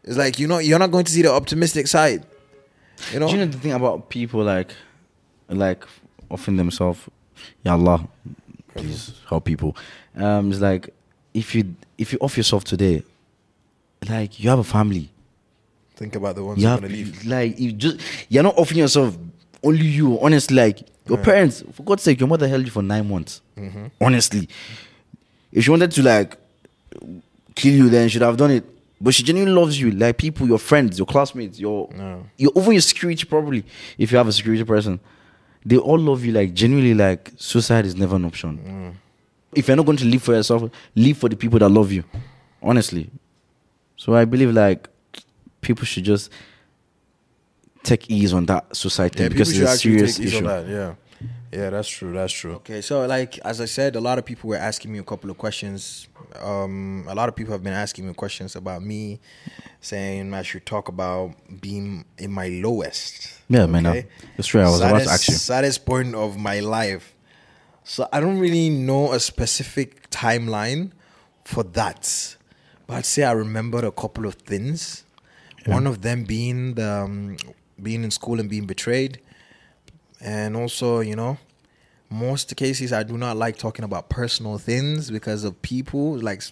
[0.04, 2.26] It's like you know, you're not going to see the optimistic side.
[3.12, 4.72] You know, Do you know the thing about people like,
[5.48, 5.84] like
[6.30, 7.00] offering themselves?
[7.64, 8.08] Ya Allah,
[8.74, 9.76] please help people.
[10.16, 10.90] Um, it's like
[11.34, 13.02] if you if you off yourself today,
[14.08, 15.08] like you have a family,
[15.96, 17.24] Think about the ones you are gonna leave.
[17.24, 19.16] like you just you're not offering yourself
[19.62, 20.20] only you.
[20.20, 23.40] Honestly, like your parents, for God's sake, your mother held you for nine months.
[23.56, 23.86] Mm-hmm.
[24.00, 24.48] Honestly,
[25.52, 26.36] if she wanted to like
[27.54, 28.64] kill you, then she'd have done it.
[29.00, 31.90] But she genuinely loves you, like people, your friends, your classmates, your
[32.36, 33.64] your over your security probably.
[33.98, 35.00] If you have a security person,
[35.64, 36.32] they all love you.
[36.32, 38.58] Like genuinely, like suicide is never an option.
[38.58, 38.94] Mm.
[39.54, 42.04] If you're not going to live for yourself, live for the people that love you.
[42.62, 43.10] Honestly,
[43.96, 44.88] so I believe like
[45.60, 46.30] people should just
[47.82, 50.46] take ease on that suicide thing because it's a serious take ease on issue.
[50.46, 50.68] that.
[50.68, 50.94] Yeah,
[51.52, 52.12] yeah, that's true.
[52.12, 52.54] That's true.
[52.54, 55.30] Okay, so like as I said, a lot of people were asking me a couple
[55.30, 56.08] of questions.
[56.40, 59.20] Um, a lot of people have been asking me questions about me,
[59.80, 63.40] saying I should talk about being in my lowest.
[63.48, 64.02] Yeah, man, uh,
[64.36, 64.62] that's true.
[64.62, 65.34] I was about to ask you.
[65.34, 67.14] Saddest point of my life.
[67.84, 70.92] So I don't really know a specific timeline
[71.44, 72.36] for that,
[72.86, 75.04] but I'd say I remembered a couple of things.
[75.66, 77.36] One of them being the um,
[77.80, 79.20] being in school and being betrayed,
[80.22, 81.36] and also you know
[82.08, 86.42] most cases I do not like talking about personal things because of people like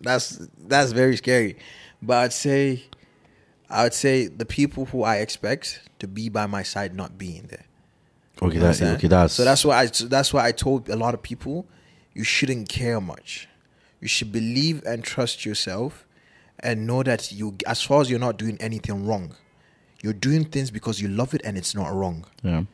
[0.00, 1.56] that's that's very scary.
[2.02, 2.84] But I'd say
[3.68, 7.46] I would say the people who I expect to be by my side not being
[7.48, 7.64] there.
[8.42, 11.22] Okay, that's okay, that's so that's why I that's why I told a lot of
[11.22, 11.66] people
[12.14, 13.48] you shouldn't care much.
[14.00, 16.06] You should believe and trust yourself
[16.60, 19.34] and know that you as far as you're not doing anything wrong.
[20.02, 22.26] You're doing things because you love it and it's not wrong.
[22.42, 22.64] yeah.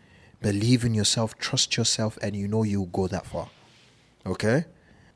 [0.43, 3.49] Believe in yourself, trust yourself, and you know you'll go that far.
[4.26, 4.64] Okay?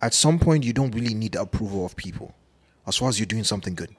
[0.00, 2.34] At some point, you don't really need the approval of people
[2.86, 3.94] as far as you're doing something good.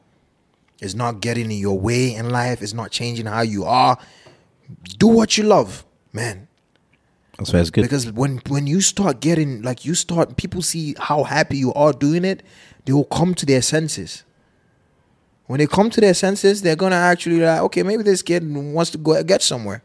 [0.80, 3.98] It's not getting in your way in life, it's not changing how you are.
[4.98, 6.48] Do what you love, man.
[7.38, 7.84] That's why it's good.
[7.84, 11.94] Because when when you start getting like you start people see how happy you are
[11.94, 12.44] doing it,
[12.86, 14.24] they will come to their senses.
[15.46, 18.92] When they come to their senses, they're gonna actually like, okay, maybe this kid wants
[18.92, 19.84] to go get somewhere.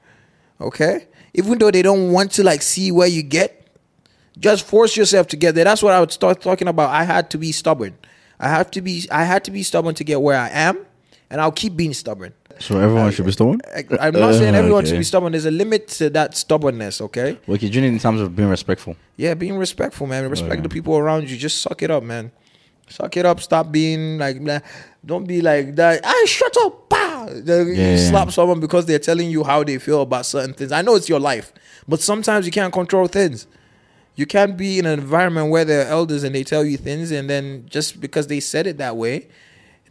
[0.61, 1.09] Okay?
[1.35, 3.67] Even though they don't want to like see where you get,
[4.39, 5.65] just force yourself to get there.
[5.65, 6.91] That's what I would start talking about.
[6.91, 7.95] I had to be stubborn.
[8.41, 10.79] I have to be I had to be stubborn to get where I am,
[11.31, 12.33] and I'll keep being stubborn.
[12.59, 13.61] so everyone should be stubborn.
[13.75, 15.33] I, I'm not saying Uh, everyone should be stubborn.
[15.33, 17.39] There's a limit to that stubbornness, okay?
[17.49, 18.97] Okay, do you need in terms of being respectful?
[19.17, 20.29] Yeah, being respectful, man.
[20.29, 21.37] Respect the people around you.
[21.37, 22.31] Just suck it up, man.
[22.89, 23.41] Suck it up.
[23.41, 24.37] Stop being like,
[25.07, 26.01] don't be like that.
[26.05, 26.89] I shut up.
[26.93, 27.12] Bah!
[27.29, 28.11] You Yeah.
[28.11, 30.73] slap someone because they're telling you how they feel about certain things.
[30.73, 31.53] I know it's your life,
[31.89, 33.47] but sometimes you can't control things.
[34.15, 37.11] You can't be in an environment where there are elders and they tell you things,
[37.11, 39.29] and then just because they said it that way,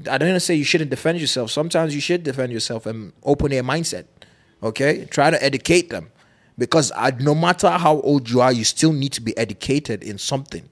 [0.09, 1.51] I don't even say you shouldn't defend yourself.
[1.51, 4.05] Sometimes you should defend yourself and open their mindset.
[4.63, 6.11] Okay, try to educate them,
[6.57, 10.19] because I, no matter how old you are, you still need to be educated in
[10.19, 10.69] something,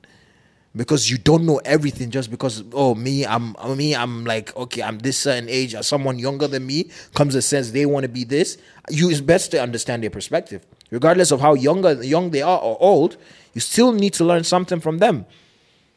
[0.76, 2.12] because you don't know everything.
[2.12, 5.76] Just because oh me, I'm me, I'm like okay, I'm this certain age.
[5.76, 8.58] Or someone younger than me comes and says they want to be this.
[8.90, 12.78] You it's best to understand their perspective, regardless of how younger young they are or
[12.80, 13.18] old.
[13.54, 15.26] You still need to learn something from them.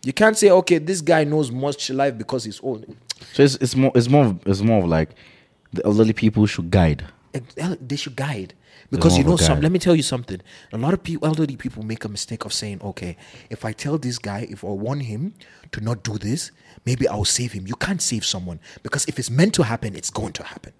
[0.05, 2.85] You can't say, okay, this guy knows much life because he's old.
[3.35, 5.11] So it's it's more it's more it's more of like
[5.73, 7.05] the elderly people should guide.
[7.35, 8.55] Uh, they should guide.
[8.91, 10.41] Because you know some let me tell you something.
[10.73, 13.17] A lot of people elderly people make a mistake of saying, Okay,
[13.49, 15.35] if I tell this guy, if I warn him
[15.73, 16.51] to not do this,
[16.85, 17.67] maybe I'll save him.
[17.67, 20.73] You can't save someone because if it's meant to happen, it's going to happen.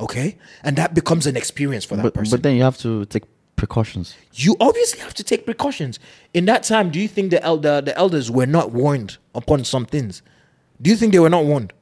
[0.00, 0.38] Okay?
[0.64, 2.30] And that becomes an experience for that But person.
[2.36, 3.24] but then you have to take
[3.56, 4.16] precautions.
[4.34, 6.00] you obviously have to take precautions.
[6.34, 9.86] In that time, do you think the elder the elders were not warned upon some
[9.86, 10.22] things?
[10.80, 11.72] Do you think they were not warned?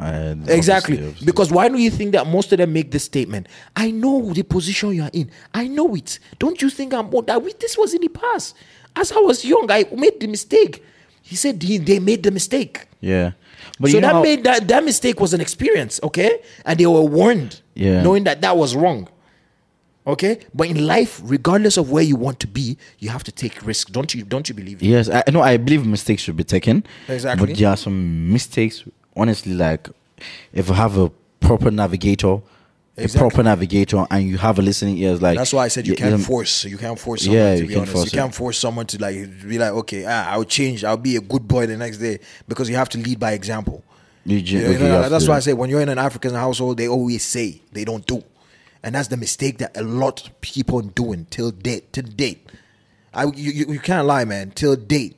[0.00, 0.94] Uh, Exactly.
[0.94, 1.26] obviously, obviously.
[1.26, 3.48] Because why do you think that most of them make this statement?
[3.74, 5.30] I know the position you are in.
[5.52, 6.20] I know it.
[6.38, 7.26] Don't you think I'm old?
[7.26, 8.54] That we, this was in the past.
[8.94, 10.84] As I was young, I made the mistake.
[11.22, 12.86] He said he, they made the mistake.
[13.00, 13.32] yeah,
[13.80, 16.40] but so you know that how- made that that mistake was an experience, okay?
[16.64, 18.02] And they were warned, Yeah.
[18.02, 19.08] knowing that that was wrong.
[20.06, 23.60] Okay, but in life, regardless of where you want to be, you have to take
[23.66, 23.90] risks.
[23.90, 24.22] Don't you?
[24.24, 24.82] Don't you believe?
[24.82, 24.86] it?
[24.86, 25.42] Yes, I know.
[25.42, 26.82] I believe mistakes should be taken.
[27.08, 27.46] Exactly.
[27.48, 28.84] But there are some mistakes.
[29.18, 29.88] Honestly, like
[30.52, 31.10] if you have a
[31.40, 32.40] proper navigator,
[32.96, 35.94] a proper navigator, and you have a listening ears, like That's why I said you
[35.94, 36.64] can't force.
[36.64, 37.92] You can't force someone Yeah, to you be can't honest.
[37.92, 39.14] force you can't force someone to like
[39.48, 40.84] be like, okay, ah, I'll change.
[40.84, 43.82] I'll be a good boy the next day because you have to lead by example.
[44.24, 46.34] You, You know, okay, you know, that's why I say when you're in an African
[46.34, 48.22] household, they always say they don't do,
[48.82, 51.92] and that's the mistake that a lot of people doing till date.
[51.92, 52.46] Till date,
[53.14, 54.50] I you, you, you can't lie, man.
[54.50, 55.16] Till date,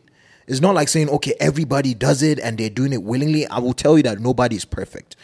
[0.50, 3.46] it's not like saying okay, everybody does it and they're doing it willingly.
[3.46, 5.16] I will tell you that nobody is perfect,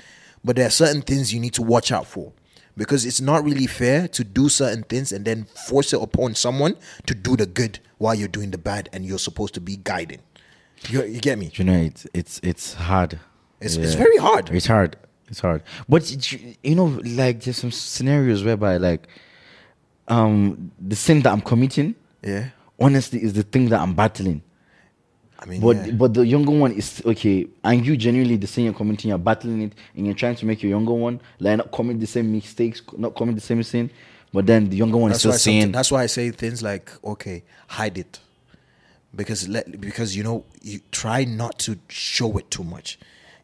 [0.44, 2.32] but there are certain things you need to watch out for.
[2.78, 6.76] Because it's not really fair to do certain things and then force it upon someone
[7.06, 10.20] to do the good while you're doing the bad and you're supposed to be guiding.
[10.90, 11.50] You, you get me?
[11.54, 13.14] you know, it's it's it's hard.
[13.60, 14.50] It's- it's very hard.
[14.50, 14.96] It's hard.
[15.28, 19.08] It's hard, but you- you know, like there's some scenarios whereby like,
[20.08, 22.50] um, the sin that I'm committing, Yeah.
[22.78, 24.42] honestly, is the thing that I'm battling.
[25.38, 25.92] I mean, But yeah.
[25.92, 29.72] but the younger one is okay, and you genuinely the senior you're you're battling it,
[29.94, 33.14] and you're trying to make your younger one like not commit the same mistakes, not
[33.14, 33.90] commit the same sin.
[34.32, 36.90] But then the younger one that's is still saying, that's why I say things like,
[37.04, 38.18] okay, hide it,
[39.14, 42.98] because let because you know you try not to show it too much.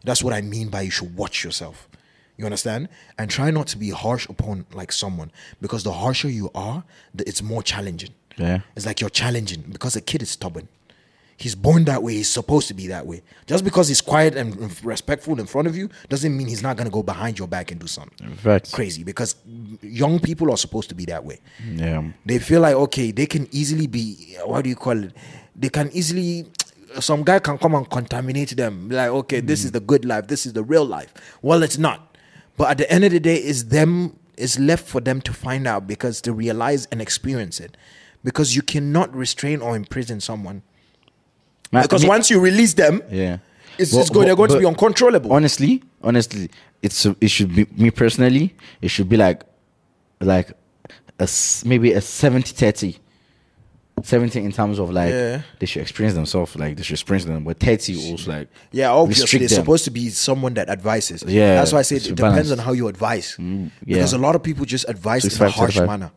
[0.04, 1.88] That's what I mean by you should watch yourself.
[2.36, 2.88] You understand?
[3.18, 5.30] And try not to be harsh upon like someone
[5.60, 6.82] because the harsher you are,
[7.14, 8.10] the, it's more challenging.
[8.36, 8.60] Yeah.
[8.74, 10.68] It's like you're challenging because a kid is stubborn.
[11.42, 12.14] He's born that way.
[12.14, 13.20] He's supposed to be that way.
[13.46, 16.88] Just because he's quiet and respectful in front of you doesn't mean he's not gonna
[16.88, 18.72] go behind your back and do something Facts.
[18.72, 19.02] crazy.
[19.02, 19.34] Because
[19.82, 21.40] young people are supposed to be that way.
[21.74, 24.36] yeah, They feel like okay, they can easily be.
[24.44, 25.16] What do you call it?
[25.56, 26.46] They can easily.
[27.00, 28.88] Some guy can come and contaminate them.
[28.88, 29.64] Like okay, this mm.
[29.64, 30.28] is the good life.
[30.28, 31.12] This is the real life.
[31.42, 32.16] Well, it's not.
[32.56, 34.16] But at the end of the day, it's them.
[34.36, 37.76] It's left for them to find out because to realize and experience it.
[38.22, 40.62] Because you cannot restrain or imprison someone.
[41.72, 43.38] Man, Because me- once you release them, yeah,
[43.78, 45.32] it's, But- it's going, they're going to be uncontrollable.
[45.32, 46.50] honestly, honestly,
[46.82, 48.54] it's it should be me personally.
[48.80, 49.42] It should be like,
[50.20, 50.52] like,
[51.18, 51.28] a
[51.64, 52.98] maybe a 70-30.
[54.02, 55.42] 70 in terms of like Yeah.
[55.60, 59.40] they should experience themselves, like they should experience them, but 30 also like Yeah, obviously,
[59.44, 59.62] it's them.
[59.62, 61.22] supposed to be someone that advises.
[61.26, 63.36] Yeah, that's why I say it depends on how you advise.
[63.38, 63.96] Mm, yeah.
[63.98, 65.86] Because a lot of people just advise in a harsh 35.
[65.86, 66.10] manner.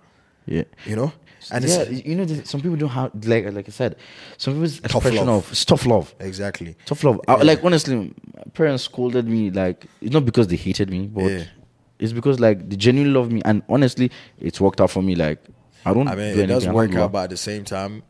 [0.47, 0.63] yeah.
[0.85, 1.11] You know,
[1.51, 3.95] and yeah, you know, some people don't have like like I said,
[4.37, 5.45] some people's Tough expression love.
[5.45, 6.15] of it's tough love.
[6.19, 6.75] exactly.
[6.85, 7.19] Tough love.
[7.27, 7.95] I- like honestly,
[8.35, 9.51] my parents scolded me.
[9.51, 11.43] Like it's not because they hated me, but Yeah.
[11.99, 15.15] it's because like they genuinely love me, and honestly, it's worked out for me.
[15.15, 15.39] Like
[15.85, 16.07] I don't.
[16.07, 18.03] I mean, do it does work out, but at the same time,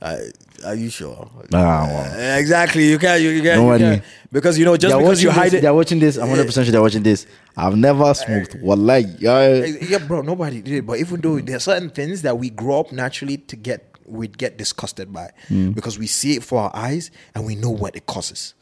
[0.00, 0.16] uh,
[0.64, 1.28] are you sure?
[1.52, 2.34] Ah, well.
[2.36, 2.88] Uh, exactly.
[2.88, 3.20] You can't.
[3.20, 3.56] You, you can't.
[3.60, 4.02] Don't you can't.
[4.30, 5.62] Because you know, just because you hide this, it.
[5.62, 6.16] They're watching this.
[6.16, 7.26] I'm 100 percent sure they're watching this.
[7.56, 8.56] I've never smoked.
[8.60, 9.04] Wallahi.
[9.18, 9.64] Yeah.
[9.64, 10.22] Yeah, bro.
[10.22, 10.86] Nobody did.
[10.86, 14.28] But even though there are certain things that we grow up naturally to get, we
[14.28, 15.70] get disgusted by Hmm.
[15.72, 18.54] because we see it for our eyes and we know what it causes,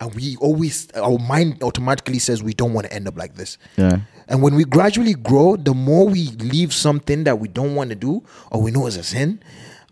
[0.00, 3.58] and we always our mind automatically says we don't want to end up like this.
[3.76, 4.00] Yeah.
[4.28, 7.96] And when we gradually grow, the more we leave something that we don't want to
[7.96, 9.42] do or we know is a sin,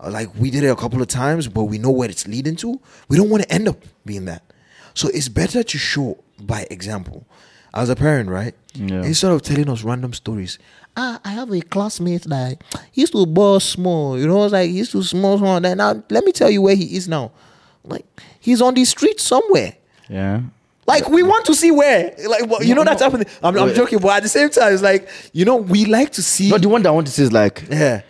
[0.05, 2.79] like we did it a couple of times, but we know where it's leading to,
[3.09, 4.43] we don't want to end up being that.
[4.93, 7.25] So it's better to show by example.
[7.73, 8.55] As a parent, right?
[8.73, 9.03] Yeah.
[9.03, 10.57] Instead of telling us random stories.
[10.95, 14.77] Ah, I have a classmate that he used to boss small, you know, like he
[14.77, 15.59] used to small, small.
[15.59, 17.31] Then now let me tell you where he is now.
[17.83, 18.05] Like
[18.39, 19.76] he's on the street somewhere.
[20.09, 20.41] Yeah.
[20.85, 23.27] Like we want to see where, like well, you know that's happening.
[23.43, 26.23] I'm, I'm joking, but at the same time, it's like you know we like to
[26.23, 26.49] see.
[26.49, 28.03] No, the one that I want to see is like, yeah,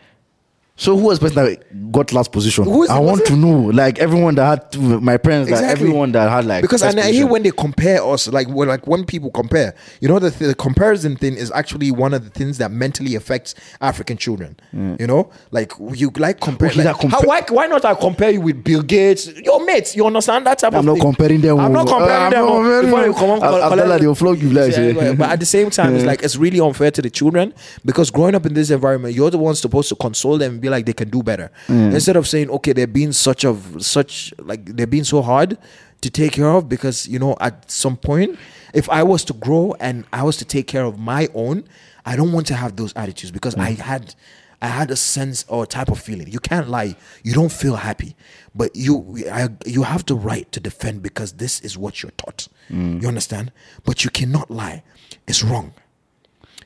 [0.79, 2.63] so who was the person that got last position?
[2.65, 3.27] Who is- I want it?
[3.27, 3.59] to know.
[3.61, 7.01] Like everyone that had to, my parents, like everyone that had like because and uh,
[7.01, 10.29] I hear when they compare us, like when like when people compare, you know, the,
[10.29, 14.55] th- the comparison thing is actually one of the things that mentally affects African children.
[14.73, 14.99] Mm.
[15.01, 16.69] You know, like you like compare.
[16.69, 19.95] Okay, like, compa- how, why why not I compare you with Bill Gates, your mates?
[19.95, 21.01] You understand that type I'm of not thing?
[21.01, 21.59] comparing them.
[21.59, 21.97] I'm not oh.
[21.97, 22.45] comparing I'm them.
[22.45, 22.61] not oh.
[22.61, 25.13] comparing Before you come on, I'll- I'll tell they'll flog you, like, Yeah, yeah.
[25.13, 27.53] but at the same time, it's like it's really unfair to the children
[27.83, 30.85] because growing up in this environment, you're the ones supposed to console them be like
[30.85, 31.93] they can do better mm.
[31.93, 35.57] instead of saying, okay, they're being such of such like they're being so hard
[36.01, 38.37] to take care of because you know at some point,
[38.73, 41.63] if I was to grow and I was to take care of my own,
[42.05, 43.61] I don't want to have those attitudes because mm.
[43.61, 44.15] I had.
[44.59, 46.31] I had a sense or type of feeling.
[46.31, 46.95] You can't lie.
[47.21, 48.15] You don't feel happy,
[48.55, 52.47] but you I, you have the right to defend because this is what you're taught.
[52.71, 52.99] Mm.
[52.99, 53.51] You understand?
[53.85, 54.81] But you cannot lie.
[55.27, 55.75] It's wrong.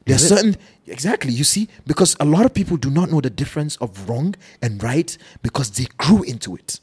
[0.06, 0.56] There's certain
[0.88, 4.36] exactly you see because a lot of people do not know the difference of wrong
[4.62, 6.80] and right because they grew into it.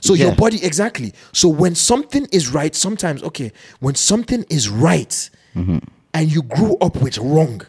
[0.00, 1.12] So your body exactly.
[1.32, 6.96] So when something is right, sometimes okay, when something is right and you grew up
[6.96, 7.62] with wrong,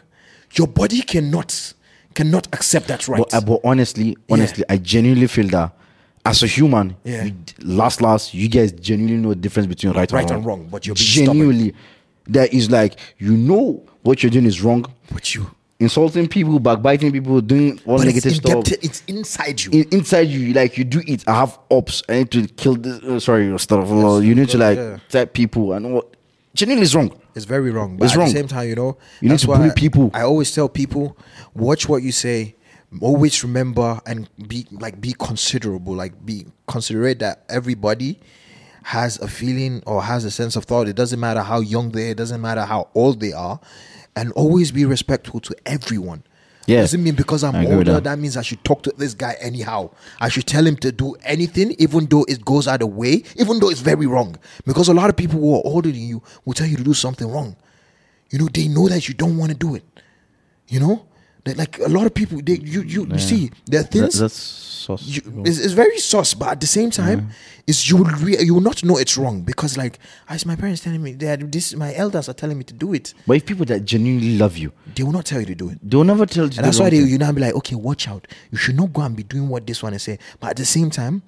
[0.54, 1.72] your body cannot
[2.14, 3.18] cannot accept that right.
[3.18, 5.72] But, uh, but honestly, honestly, I genuinely feel that
[6.26, 7.24] as a human, Yeah.
[7.24, 10.36] you, last last, you guys genuinely know the difference between right, Right and wrong.
[10.38, 11.26] and wrong, but you're being stubborn.
[11.38, 11.74] genuinely.
[12.26, 14.86] There is like you know what you're doing is wrong.
[15.12, 15.50] but you
[15.80, 18.64] Insulting people, backbiting people, doing all but negative it's, stuff.
[18.80, 19.72] it's inside you.
[19.72, 21.26] in, inside you, like you do it.
[21.26, 22.00] I have ops.
[22.08, 23.02] I need to kill this.
[23.02, 23.88] Uh, sorry, stuff.
[24.22, 24.98] you need to like yeah.
[25.08, 26.14] tap people and what.
[26.54, 27.10] Genuinely is wrong.
[27.34, 27.96] It's very wrong.
[27.96, 28.28] But It's at wrong.
[28.28, 30.12] the same time, you know, You need to bully people.
[30.14, 31.18] I always tell people,
[31.52, 32.54] watch what you say.
[33.00, 35.94] Always remember and be like be considerable.
[35.94, 38.20] Like be considerate that everybody
[38.84, 40.86] has a feeling or has a sense of thought.
[40.86, 42.10] It doesn't matter how young they are.
[42.12, 43.58] It doesn't matter how old they are,
[44.16, 46.22] and always be respectful to everyone.
[46.66, 46.80] Yeah.
[46.80, 48.04] Doesn't mean because I'm I agree with older that.
[48.04, 49.90] that means I should talk to this guy anyhow.
[50.18, 53.22] I should tell him to do anything, even though it goes out of the way,
[53.36, 54.36] even though it's very wrong.
[54.64, 56.94] Because a lot of people who are older than you will tell you to do
[56.94, 57.56] something wrong.
[58.30, 59.84] you know, they know that you don't want to do it.
[60.68, 61.06] You know,
[61.44, 64.18] That, like a lot of people, they you you, you see there are That, things
[64.18, 65.02] that's sauce.
[65.04, 67.28] you, it's, it's very sauce, but at the same time,
[67.66, 70.80] is you will re- you will not know it's wrong because like as my parents
[70.82, 73.66] telling me that this my elders are telling me to do it, But if people
[73.66, 75.78] that genuinely love you, they will not tell you to do it.
[75.82, 76.56] they will never tell you.
[76.56, 78.26] And that's why they you now be like, okay, watch out.
[78.50, 80.20] You should not go and be doing what this one is saying.
[80.40, 81.22] But at the same time,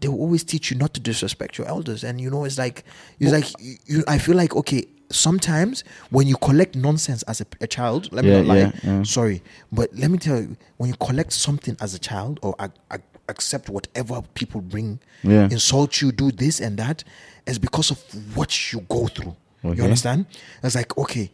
[0.00, 2.02] they will always teach you not to disrespect your elders.
[2.02, 2.82] And you know, it's like
[3.20, 7.46] it's like you, you I feel like okay, sometimes when you collect nonsense as a,
[7.60, 9.02] a child, let me Yeah, not lie, yeah, yeah.
[9.02, 12.72] sorry, but let me tell you, when you collect something as a child or ac-
[12.90, 17.04] ac- accept whatever people bring, insult you, do this and that,
[17.46, 17.98] it's because of
[18.36, 19.36] what you go through.
[19.64, 19.76] Okay.
[19.78, 20.26] You understand?
[20.62, 21.30] It's like, okay,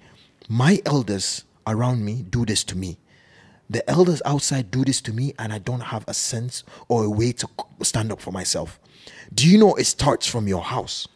[0.48, 2.98] my elders around me do this to me.
[3.70, 7.10] The elders outside do this to me, and I don't have a sense or a
[7.10, 7.48] way to
[7.82, 8.78] stand up for myself.
[9.34, 11.06] Do you know it starts from your house?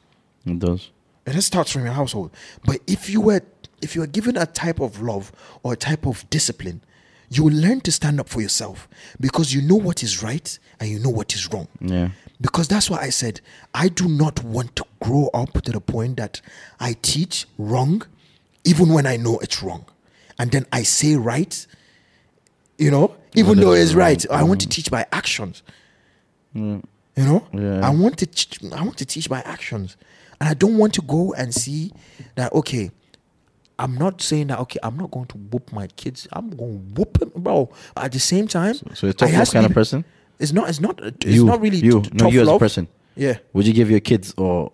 [0.45, 0.91] It does.
[1.27, 2.31] It starts from your household.
[2.65, 3.41] But if you were
[3.81, 6.83] if you are given a type of love or a type of discipline,
[7.31, 10.89] you will learn to stand up for yourself because you know what is right and
[10.89, 11.67] you know what is wrong.
[11.81, 12.11] Yeah.
[12.41, 13.41] Because that's why I said
[13.75, 16.41] I do not want to grow up to the point that
[16.79, 18.03] I teach wrong,
[18.65, 19.85] even when I know it's wrong,
[20.39, 21.67] and then I say right.
[22.79, 24.25] You know, even though it's right.
[24.31, 25.63] I want to teach by actions.
[26.55, 26.83] You
[27.17, 27.87] know, Yeah.
[27.87, 29.97] I want to I want to teach by actions,
[30.43, 31.93] and I don't want to go and see
[32.35, 32.53] that.
[32.53, 32.91] Okay,
[33.79, 34.59] I'm not saying that.
[34.59, 36.27] Okay, I'm not going to whoop my kids.
[36.33, 37.71] I'm going to whoop them, bro.
[37.97, 40.05] At the same time, So you're tough love kind of person.
[40.41, 40.69] It's not.
[40.69, 40.99] It's not.
[41.01, 42.03] It's you, not really you.
[42.03, 42.89] t- no, tough you as a person.
[43.15, 44.73] Yeah, Would you give your kids or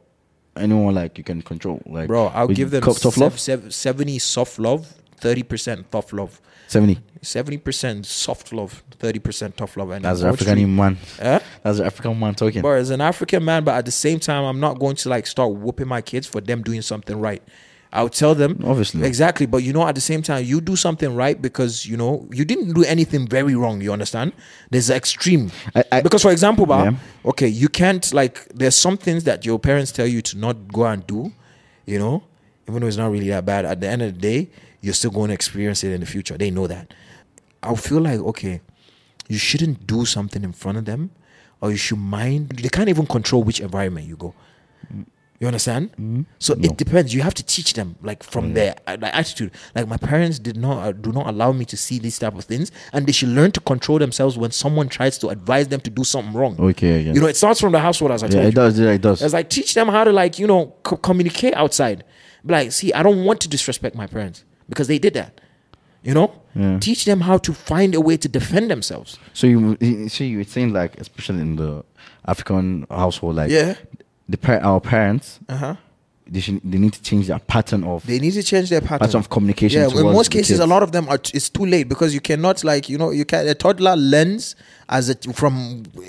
[0.56, 1.82] anyone like you can control?
[1.84, 2.28] Like, bro.
[2.28, 3.38] I'll give them tough love.
[3.38, 6.40] sev- sev- seventy soft love, thirty percent tough love.
[6.68, 7.00] Seventy.
[7.22, 10.96] Seventy percent soft love, thirty percent tough love, and That's an African man.
[11.20, 11.40] Huh?
[11.64, 12.62] That's an African man talking.
[12.62, 15.26] But as an African man, but at the same time, I'm not going to like
[15.26, 17.42] start whooping my kids for them doing something right.
[17.90, 19.04] I'll tell them Obviously.
[19.06, 22.28] exactly, but you know, at the same time, you do something right because you know
[22.30, 23.80] you didn't do anything very wrong.
[23.80, 24.32] You understand?
[24.70, 27.30] There's an extreme I- I- because, for example, ba, Yeah.
[27.30, 28.46] okay, you can't like.
[28.54, 31.32] There's some things that your parents tell you to not go and do.
[31.86, 32.22] You know,
[32.68, 33.64] even though it's not really that bad.
[33.64, 34.50] At the end of the day,
[34.80, 36.36] you're still going to experience it in the future.
[36.38, 36.92] They know that.
[37.62, 38.60] I feel like okay,
[39.28, 41.10] you shouldn't do something in front of them,
[41.60, 42.50] or you should mind.
[42.50, 44.34] They can't even control which environment you go.
[45.40, 46.26] You understand?
[46.40, 46.64] So No.
[46.68, 47.14] it depends.
[47.14, 49.52] You have to teach them, like from their uh, like, attitude.
[49.72, 52.44] Like my parents did not uh, do not allow me to see these type of
[52.44, 55.90] things, and they should learn to control themselves when someone tries to advise them to
[55.90, 56.56] do something wrong.
[56.58, 57.12] Okay, yeah.
[57.12, 58.52] You know, it starts from the household, as I yeah, told it you.
[58.52, 58.80] does.
[58.80, 59.22] Yeah, it does.
[59.22, 62.02] It's like teach them how to like you know co- communicate outside.
[62.44, 65.40] Like, see, I don't want to disrespect my parents because they did that.
[66.02, 66.78] You know, Yeah.
[66.78, 69.18] teach them how to find a way to defend themselves.
[69.34, 69.76] So you,
[70.08, 71.84] so you, it seems like, especially in the
[72.26, 73.74] African household, like Yeah.
[74.28, 75.74] the par- our parents, Uh huh.
[76.30, 79.06] they should, they need to change their pattern of They need to change their pattern.
[79.06, 79.80] pattern of communication.
[79.82, 81.18] Yeah, in most cases, a lot of them are.
[81.34, 84.54] It's too late because you cannot like you know you can a toddler learns
[84.88, 86.00] as a from uh,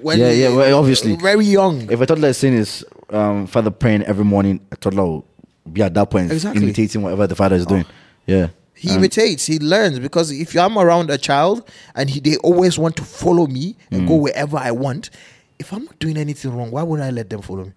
[0.00, 1.16] when Yeah, yeah, well, obviously.
[1.16, 1.90] very young.
[1.90, 5.24] If a toddler is saying his um, father praying every morning, a toddler will
[5.72, 6.62] be at that point Exactly.
[6.62, 7.84] imitating whatever the father is doing.
[8.26, 8.48] Yeah.
[8.74, 12.78] He And- imitates, he learns because if I'm around a child and he, they always
[12.78, 14.08] want to follow me and Mm.
[14.08, 15.10] go wherever I want,
[15.58, 17.72] if I'm not doing anything wrong, why would I let them follow me?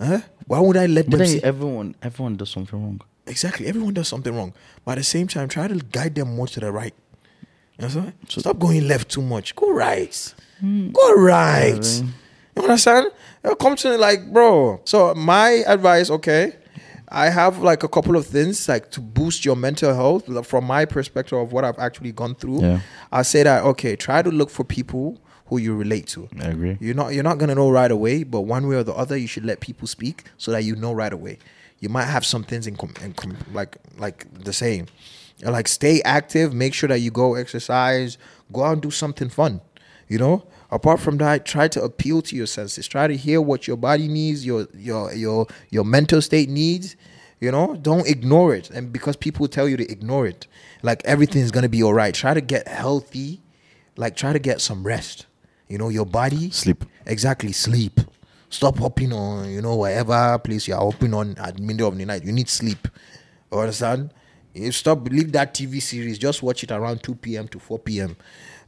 [0.00, 0.20] Huh?
[0.46, 1.18] Why would I let But them?
[1.20, 3.00] then see- everyone, everyone does something wrong.
[3.26, 4.52] exactly, everyone does something wrong,
[4.84, 6.94] but at the same time, try to guide them more to the right.
[7.78, 8.12] You know what I'm saying?
[8.28, 9.56] Stop going left too much.
[9.56, 10.34] Go right.
[10.92, 12.02] Go right.
[12.56, 13.08] You understand?
[13.58, 14.80] Come to me like, bro.
[14.84, 16.52] So my advice, okay,
[17.08, 20.64] I have like a couple of things like to boost your mental health like, from
[20.64, 22.62] my perspective of what I've actually gone through.
[22.62, 22.80] Yeah.
[23.12, 26.28] I say that okay, try to look for people who you relate to.
[26.40, 26.76] I agree.
[26.80, 29.28] You're not you're not gonna know right away, but one way or the other, you
[29.28, 31.38] should let people speak so that you know right away.
[31.78, 34.86] You might have some things in, com- in com- like like the same.
[35.42, 38.18] Like stay active, make sure that you go exercise,
[38.52, 39.60] go out and do something fun.
[40.08, 40.46] You know.
[40.76, 42.86] Apart from that, try to appeal to your senses.
[42.86, 46.96] Try to hear what your body needs, your your your your mental state needs.
[47.40, 48.68] You know, don't ignore it.
[48.68, 50.46] And because people tell you to ignore it,
[50.82, 52.14] like everything's gonna be all right.
[52.14, 53.40] Try to get healthy.
[53.96, 55.24] Like try to get some rest.
[55.66, 56.84] You know, your body Sleep.
[57.06, 57.98] Exactly, sleep.
[58.50, 62.22] Stop hopping on, you know, whatever place you're hopping on at middle of the night.
[62.22, 62.86] You need sleep.
[63.50, 64.12] You understand?
[64.52, 66.18] You stop leave that TV series.
[66.18, 67.48] Just watch it around 2 p.m.
[67.48, 68.16] to 4 p.m.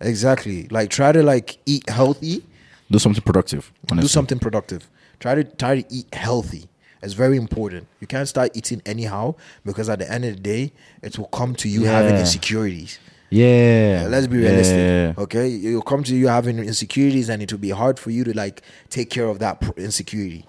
[0.01, 0.69] Exactly.
[0.71, 2.45] Like try to like eat healthy.
[2.91, 3.73] Do something productive.
[3.91, 4.05] Honestly.
[4.05, 4.89] Do something productive.
[5.21, 6.69] Try to try to eat healthy.
[7.03, 7.87] It's very important.
[8.01, 9.35] You can't start eating anyhow
[9.65, 10.73] because at the end of the day,
[11.03, 12.99] it will come to you having insecurities.
[13.31, 14.07] Yeah.
[14.09, 14.77] Let's be realistic.
[14.79, 15.23] Yeah.
[15.23, 18.33] Okay, it'll come to you having insecurities, and it will be hard for you to
[18.37, 20.47] like take care of that insecurity.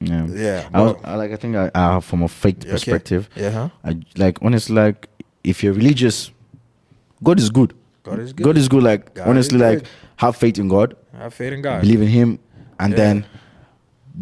[0.00, 1.30] Yeah, Yeah, I, was, I like.
[1.32, 2.70] I think I, I from a faith Okay.
[2.70, 3.28] perspective.
[3.36, 3.68] Yeah?
[3.84, 5.08] I like honestly like
[5.44, 6.30] if you're religious,
[7.22, 7.72] God is good.
[8.04, 8.44] God is good.
[8.44, 8.82] God is good.
[8.82, 9.84] Like God honestly, like
[10.16, 11.80] have faith in God, Have faith in God.
[11.80, 12.38] believe in Him,
[12.78, 12.96] and Yeah.
[12.96, 13.26] then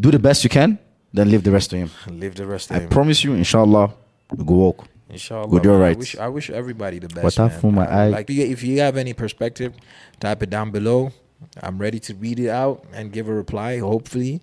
[0.00, 0.78] do the best you can.
[1.12, 1.90] Then leave the rest to Him.
[2.08, 2.88] Live the rest I him.
[2.88, 3.92] promise you, inshallah,
[4.34, 4.86] we go walk.
[5.10, 5.48] Inshallah.
[5.48, 5.82] Good, you're man.
[5.82, 5.98] I right.
[5.98, 7.38] wish, I wish everybody the best.
[7.38, 8.08] What for my eye?
[8.08, 9.74] Like, if you have any perspective,
[10.20, 11.12] type it down below.
[11.62, 14.40] I'm ready to read it out and give a reply, hopefully.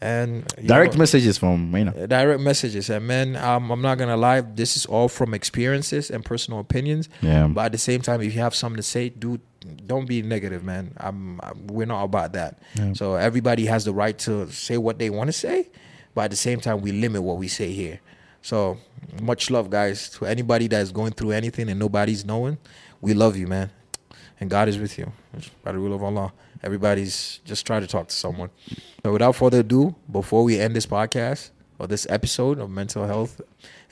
[0.00, 1.94] And Direct know, messages from Maina.
[1.96, 2.90] uh, direct messages.
[2.90, 4.42] And man, um, I'm not gonna lie.
[4.42, 7.08] This is all from experiences and personal opinions.
[7.22, 7.46] Yeah.
[7.46, 9.40] But at the same time, if you have something to say, do
[9.86, 10.92] don't be negative, man.
[10.98, 12.58] I'm, I'm we're not about that.
[12.94, 15.68] So everybody has the right to say what they want to say,
[16.14, 18.00] but at the same time, we limit what we say here.
[18.42, 18.78] So
[19.20, 22.58] much love, guys, to anybody that is going through anything and nobody's knowing.
[23.00, 23.70] We love you, man,
[24.38, 25.10] and God is with you.
[25.64, 26.32] By the will of Allah,
[26.66, 28.50] everybody's just try to talk to someone.
[29.04, 33.40] So without further ado, before we end this podcast or this episode of mental health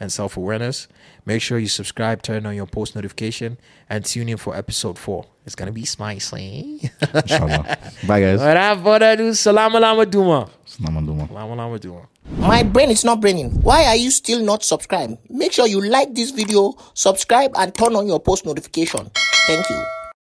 [0.00, 0.88] and self awareness,
[1.24, 3.56] make sure you subscribe, turn on your post notification,
[3.88, 5.24] and tune in for episode four.
[5.46, 6.90] It's gonna be spicy.
[7.14, 7.78] Inshallah.
[8.08, 8.40] Bye guys.
[8.40, 10.50] Without further ado, salam alaikum duma.
[10.66, 11.28] Salaam alaikum.
[11.28, 12.08] Salam alaikum duma.
[12.38, 13.50] My brain is not braining.
[13.62, 15.18] Why are you still not subscribed?
[15.30, 19.10] Make sure you like this video, subscribe, and turn on your post notification.
[19.46, 20.03] Thank you.